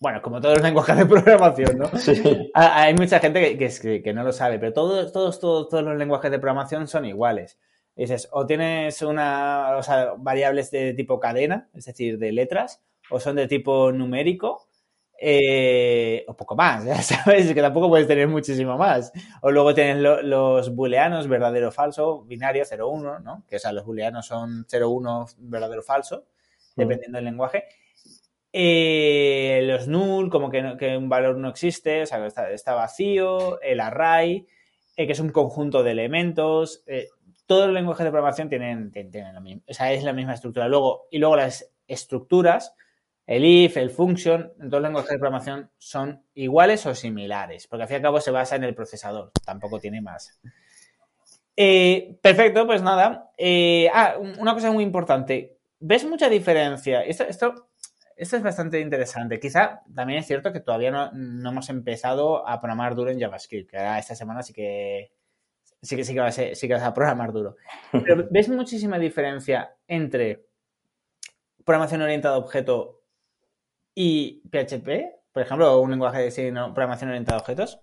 bueno, 0.00 0.20
como 0.20 0.40
todos 0.40 0.56
los 0.56 0.64
lenguajes 0.64 0.96
de 0.96 1.06
programación, 1.06 1.78
¿no? 1.78 1.88
Sí. 1.96 2.50
Hay 2.54 2.94
mucha 2.94 3.20
gente 3.20 3.56
que, 3.56 4.02
que, 4.02 4.12
no 4.12 4.24
lo 4.24 4.32
sabe, 4.32 4.58
pero 4.58 4.72
todos, 4.72 5.12
todos, 5.12 5.38
todos, 5.38 5.68
todos 5.68 5.84
los 5.84 5.96
lenguajes 5.96 6.30
de 6.30 6.38
programación 6.38 6.88
son 6.88 7.04
iguales. 7.04 7.58
Dices, 7.96 8.28
o 8.32 8.44
tienes 8.44 9.00
una, 9.02 9.76
o 9.76 9.82
sea, 9.82 10.14
variables 10.18 10.70
de 10.72 10.94
tipo 10.94 11.20
cadena, 11.20 11.68
es 11.74 11.84
decir, 11.84 12.18
de 12.18 12.32
letras, 12.32 12.82
o 13.08 13.20
son 13.20 13.36
de 13.36 13.46
tipo 13.46 13.92
numérico, 13.92 14.66
eh, 15.20 16.24
o 16.26 16.36
poco 16.36 16.56
más, 16.56 16.84
ya 16.84 17.00
sabes, 17.02 17.52
que 17.52 17.60
tampoco 17.60 17.88
puedes 17.88 18.06
tener 18.06 18.28
muchísimo 18.28 18.76
más. 18.76 19.12
O 19.42 19.50
luego 19.50 19.74
tienes 19.74 19.98
los 19.98 20.74
booleanos, 20.74 21.28
verdadero 21.28 21.70
falso, 21.70 22.24
binario, 22.24 22.64
0-1, 22.64 23.22
¿no? 23.22 23.44
Que 23.48 23.56
o 23.56 23.58
sea, 23.58 23.72
los 23.72 23.84
booleanos 23.84 24.26
son 24.26 24.66
0-1, 24.66 25.34
verdadero 25.38 25.82
falso, 25.82 26.26
mm. 26.76 26.80
dependiendo 26.80 27.16
del 27.16 27.24
lenguaje. 27.26 27.64
Eh, 28.52 29.62
los 29.64 29.88
null, 29.88 30.30
como 30.30 30.48
que, 30.50 30.76
que, 30.78 30.96
un 30.96 31.08
valor 31.08 31.36
no 31.36 31.48
existe, 31.48 32.02
o 32.02 32.06
sea, 32.06 32.24
está, 32.26 32.50
está 32.50 32.74
vacío, 32.74 33.60
el 33.62 33.80
array, 33.80 34.46
eh, 34.96 35.06
que 35.06 35.12
es 35.12 35.20
un 35.20 35.30
conjunto 35.30 35.82
de 35.82 35.90
elementos. 35.90 36.84
todos 37.46 37.66
los 37.66 37.74
lenguajes 37.74 38.04
de 38.04 38.10
programación 38.10 38.48
tienen, 38.48 38.92
tienen, 38.92 39.34
la 39.34 39.40
misma, 39.40 39.62
o 39.68 39.74
sea, 39.74 39.92
es 39.92 40.04
la 40.04 40.12
misma 40.12 40.34
estructura. 40.34 40.68
Luego, 40.68 41.08
y 41.10 41.18
luego 41.18 41.36
las 41.36 41.68
estructuras, 41.88 42.74
el 43.26 43.44
if, 43.44 43.76
el 43.76 43.90
function, 43.90 44.52
en 44.60 44.70
los 44.70 44.82
lenguajes 44.82 45.10
de 45.10 45.18
programación 45.18 45.70
son 45.78 46.22
iguales 46.34 46.84
o 46.86 46.94
similares, 46.94 47.66
porque 47.66 47.82
al 47.82 47.88
fin 47.88 47.94
y 47.94 47.96
al 47.96 48.02
cabo 48.02 48.20
se 48.20 48.30
basa 48.30 48.56
en 48.56 48.64
el 48.64 48.74
procesador, 48.74 49.32
tampoco 49.44 49.80
tiene 49.80 50.02
más. 50.02 50.38
Eh, 51.56 52.18
perfecto, 52.20 52.66
pues 52.66 52.82
nada. 52.82 53.30
Eh, 53.38 53.88
ah, 53.92 54.16
una 54.38 54.54
cosa 54.54 54.70
muy 54.72 54.84
importante. 54.84 55.56
¿Ves 55.80 56.04
mucha 56.04 56.28
diferencia? 56.28 57.02
Esto, 57.02 57.24
esto, 57.24 57.68
esto, 58.16 58.36
es 58.36 58.42
bastante 58.42 58.80
interesante. 58.80 59.38
Quizá 59.40 59.82
también 59.94 60.18
es 60.18 60.26
cierto 60.26 60.52
que 60.52 60.60
todavía 60.60 60.90
no, 60.90 61.10
hemos 61.48 61.68
empezado 61.70 62.46
a 62.46 62.60
programar 62.60 62.94
duro 62.94 63.10
en 63.10 63.20
JavaScript, 63.20 63.70
que 63.70 63.98
esta 63.98 64.14
semana 64.14 64.42
sí 64.42 64.52
que 64.52 65.12
sí 65.82 65.96
que, 65.96 66.04
sí 66.04 66.14
que, 66.14 66.20
vas, 66.20 66.38
a, 66.38 66.54
sí 66.54 66.66
que 66.66 66.74
vas 66.74 66.82
a 66.82 66.94
programar 66.94 67.32
duro. 67.32 67.56
Pero 67.92 68.26
¿ves 68.30 68.48
muchísima 68.48 68.98
diferencia 68.98 69.76
entre 69.86 70.46
programación 71.64 72.02
orientada 72.02 72.36
a 72.36 72.38
objeto 72.38 73.03
y 73.94 74.42
PHP, 74.50 74.88
por 75.32 75.42
ejemplo, 75.42 75.80
un 75.80 75.90
lenguaje 75.90 76.30
de 76.30 76.52
programación 76.52 77.10
orientada 77.10 77.38
a 77.38 77.40
objetos? 77.40 77.80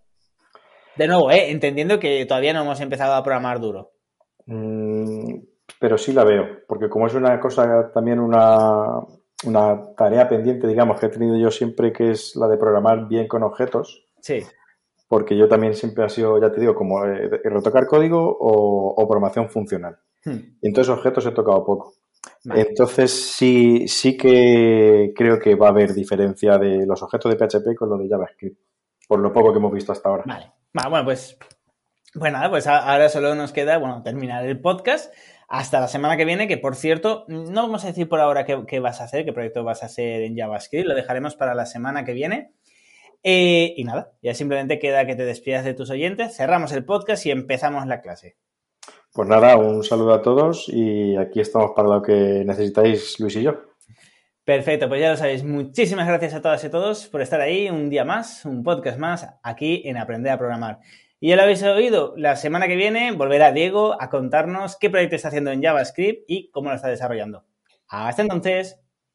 De 0.96 1.08
nuevo, 1.08 1.32
¿eh? 1.32 1.52
entendiendo 1.52 2.00
que 2.00 2.26
todavía 2.26 2.54
no 2.54 2.62
hemos 2.62 2.82
empezado 2.82 3.14
a 3.14 3.24
programar 3.24 3.60
duro. 3.60 3.92
Mm, 4.46 5.36
pero 5.80 5.98
sí 5.98 6.14
la 6.14 6.24
veo, 6.24 6.46
porque 6.68 6.90
como 6.90 7.08
es 7.08 7.14
una 7.14 7.40
cosa, 7.40 7.92
también 7.94 8.20
una, 8.20 9.00
una 9.46 9.94
tarea 9.96 10.28
pendiente, 10.28 10.68
digamos, 10.68 11.00
que 11.00 11.08
he 11.08 11.10
tenido 11.10 11.38
yo 11.38 11.50
siempre, 11.50 11.94
que 11.94 12.12
es 12.12 12.36
la 12.36 12.48
de 12.48 12.58
programar 12.58 13.08
bien 13.08 13.28
con 13.28 13.44
objetos. 13.44 14.06
Sí. 14.22 14.44
Porque 15.08 15.38
yo 15.38 15.48
también 15.48 15.74
siempre 15.74 16.06
ha 16.06 16.10
sido, 16.10 16.40
ya 16.40 16.52
te 16.52 16.60
digo, 16.62 16.76
como 16.76 17.06
eh, 17.06 17.30
retocar 17.44 17.88
código 17.88 18.38
o, 18.40 19.08
programación 19.08 19.50
funcional. 19.50 19.98
Hmm. 20.24 20.58
Y 20.62 20.68
entonces 20.68 20.94
objetos 20.94 21.26
he 21.26 21.32
tocado 21.32 21.66
poco. 21.66 21.94
Entonces 22.46 23.12
sí, 23.12 23.88
sí 23.88 24.18
que 24.18 25.14
creo 25.16 25.40
que 25.40 25.56
va 25.56 25.68
a 25.68 25.72
haber 25.72 25.94
diferencia 25.94 26.58
de 26.58 26.86
los 26.86 27.02
objetos 27.04 27.32
de 27.32 27.38
PHP 27.38 27.76
con 27.76 27.90
los 27.90 28.00
de 28.00 28.10
JavaScript, 28.10 28.60
por 29.08 29.20
lo 29.20 29.32
poco 29.32 29.52
que 29.52 29.60
hemos 29.60 29.74
visto 29.74 29.92
hasta 29.92 30.10
ahora. 30.10 30.24
Vale, 30.26 30.52
bueno, 30.74 31.06
pues, 31.06 31.38
pues 32.14 32.32
nada, 32.32 32.50
pues 32.50 32.68
ahora 32.68 33.10
solo 33.10 33.36
nos 33.36 33.52
queda, 33.52 33.78
bueno, 33.78 34.02
terminar 34.04 34.46
el 34.46 34.60
podcast 34.60 35.14
hasta 35.48 35.82
la 35.82 35.88
semana 35.88 36.16
que 36.18 36.26
viene, 36.26 36.48
que 36.48 36.58
por 36.58 36.76
cierto, 36.76 37.26
no 37.28 37.64
vamos 37.64 37.84
a 37.84 37.88
decir 37.88 38.08
por 38.08 38.22
ahora 38.22 38.46
qué, 38.46 38.80
vas 38.80 39.02
a 39.02 39.04
hacer, 39.04 39.26
qué 39.26 39.34
proyecto 39.34 39.64
vas 39.64 39.84
a 39.84 39.88
hacer 39.88 40.22
en 40.22 40.38
JavaScript, 40.38 40.88
lo 40.88 40.96
dejaremos 40.96 41.36
para 41.36 41.54
la 41.54 41.66
semana 41.66 42.06
que 42.06 42.14
viene. 42.14 42.54
Eh, 43.24 43.76
y 43.78 43.84
nada, 43.84 44.14
ya 44.24 44.34
simplemente 44.34 44.80
queda 44.80 45.06
que 45.06 45.16
te 45.16 45.26
despidas 45.26 45.64
de 45.64 45.76
tus 45.76 45.92
oyentes, 45.92 46.36
cerramos 46.36 46.72
el 46.72 46.86
podcast 46.86 47.26
y 47.26 47.32
empezamos 47.32 47.86
la 47.86 48.02
clase. 48.02 48.38
Pues 49.14 49.28
nada, 49.28 49.58
un 49.58 49.84
saludo 49.84 50.14
a 50.14 50.22
todos 50.22 50.70
y 50.70 51.18
aquí 51.18 51.42
estamos 51.42 51.72
para 51.76 51.90
lo 51.90 52.02
que 52.02 52.44
necesitáis 52.46 53.20
Luis 53.20 53.36
y 53.36 53.44
yo. 53.44 53.62
Perfecto, 54.46 54.88
pues 54.88 55.02
ya 55.02 55.12
lo 55.12 55.18
sabéis. 55.18 55.44
Muchísimas 55.44 56.08
gracias 56.08 56.34
a 56.34 56.42
todas 56.42 56.64
y 56.64 56.70
todos 56.70 57.08
por 57.08 57.22
estar 57.22 57.42
ahí 57.42 57.70
un 57.70 57.90
día 57.90 58.06
más, 58.06 58.46
un 58.46 58.64
podcast 58.64 58.98
más 58.98 59.28
aquí 59.44 59.82
en 59.86 59.98
Aprender 59.98 60.32
a 60.32 60.38
Programar. 60.38 60.80
Y 61.20 61.30
ya 61.30 61.36
lo 61.36 61.42
habéis 61.42 61.62
oído, 61.62 62.14
la 62.16 62.38
semana 62.38 62.68
que 62.68 62.78
viene 62.78 63.12
volverá 63.12 63.52
Diego 63.52 64.02
a 64.02 64.10
contarnos 64.10 64.78
qué 64.78 64.90
proyecto 64.90 65.18
está 65.18 65.28
haciendo 65.28 65.52
en 65.52 65.62
JavaScript 65.62 66.24
y 66.28 66.50
cómo 66.50 66.70
lo 66.70 66.76
está 66.76 66.88
desarrollando. 66.88 67.44
Hasta 67.90 68.22
entonces. 68.22 68.80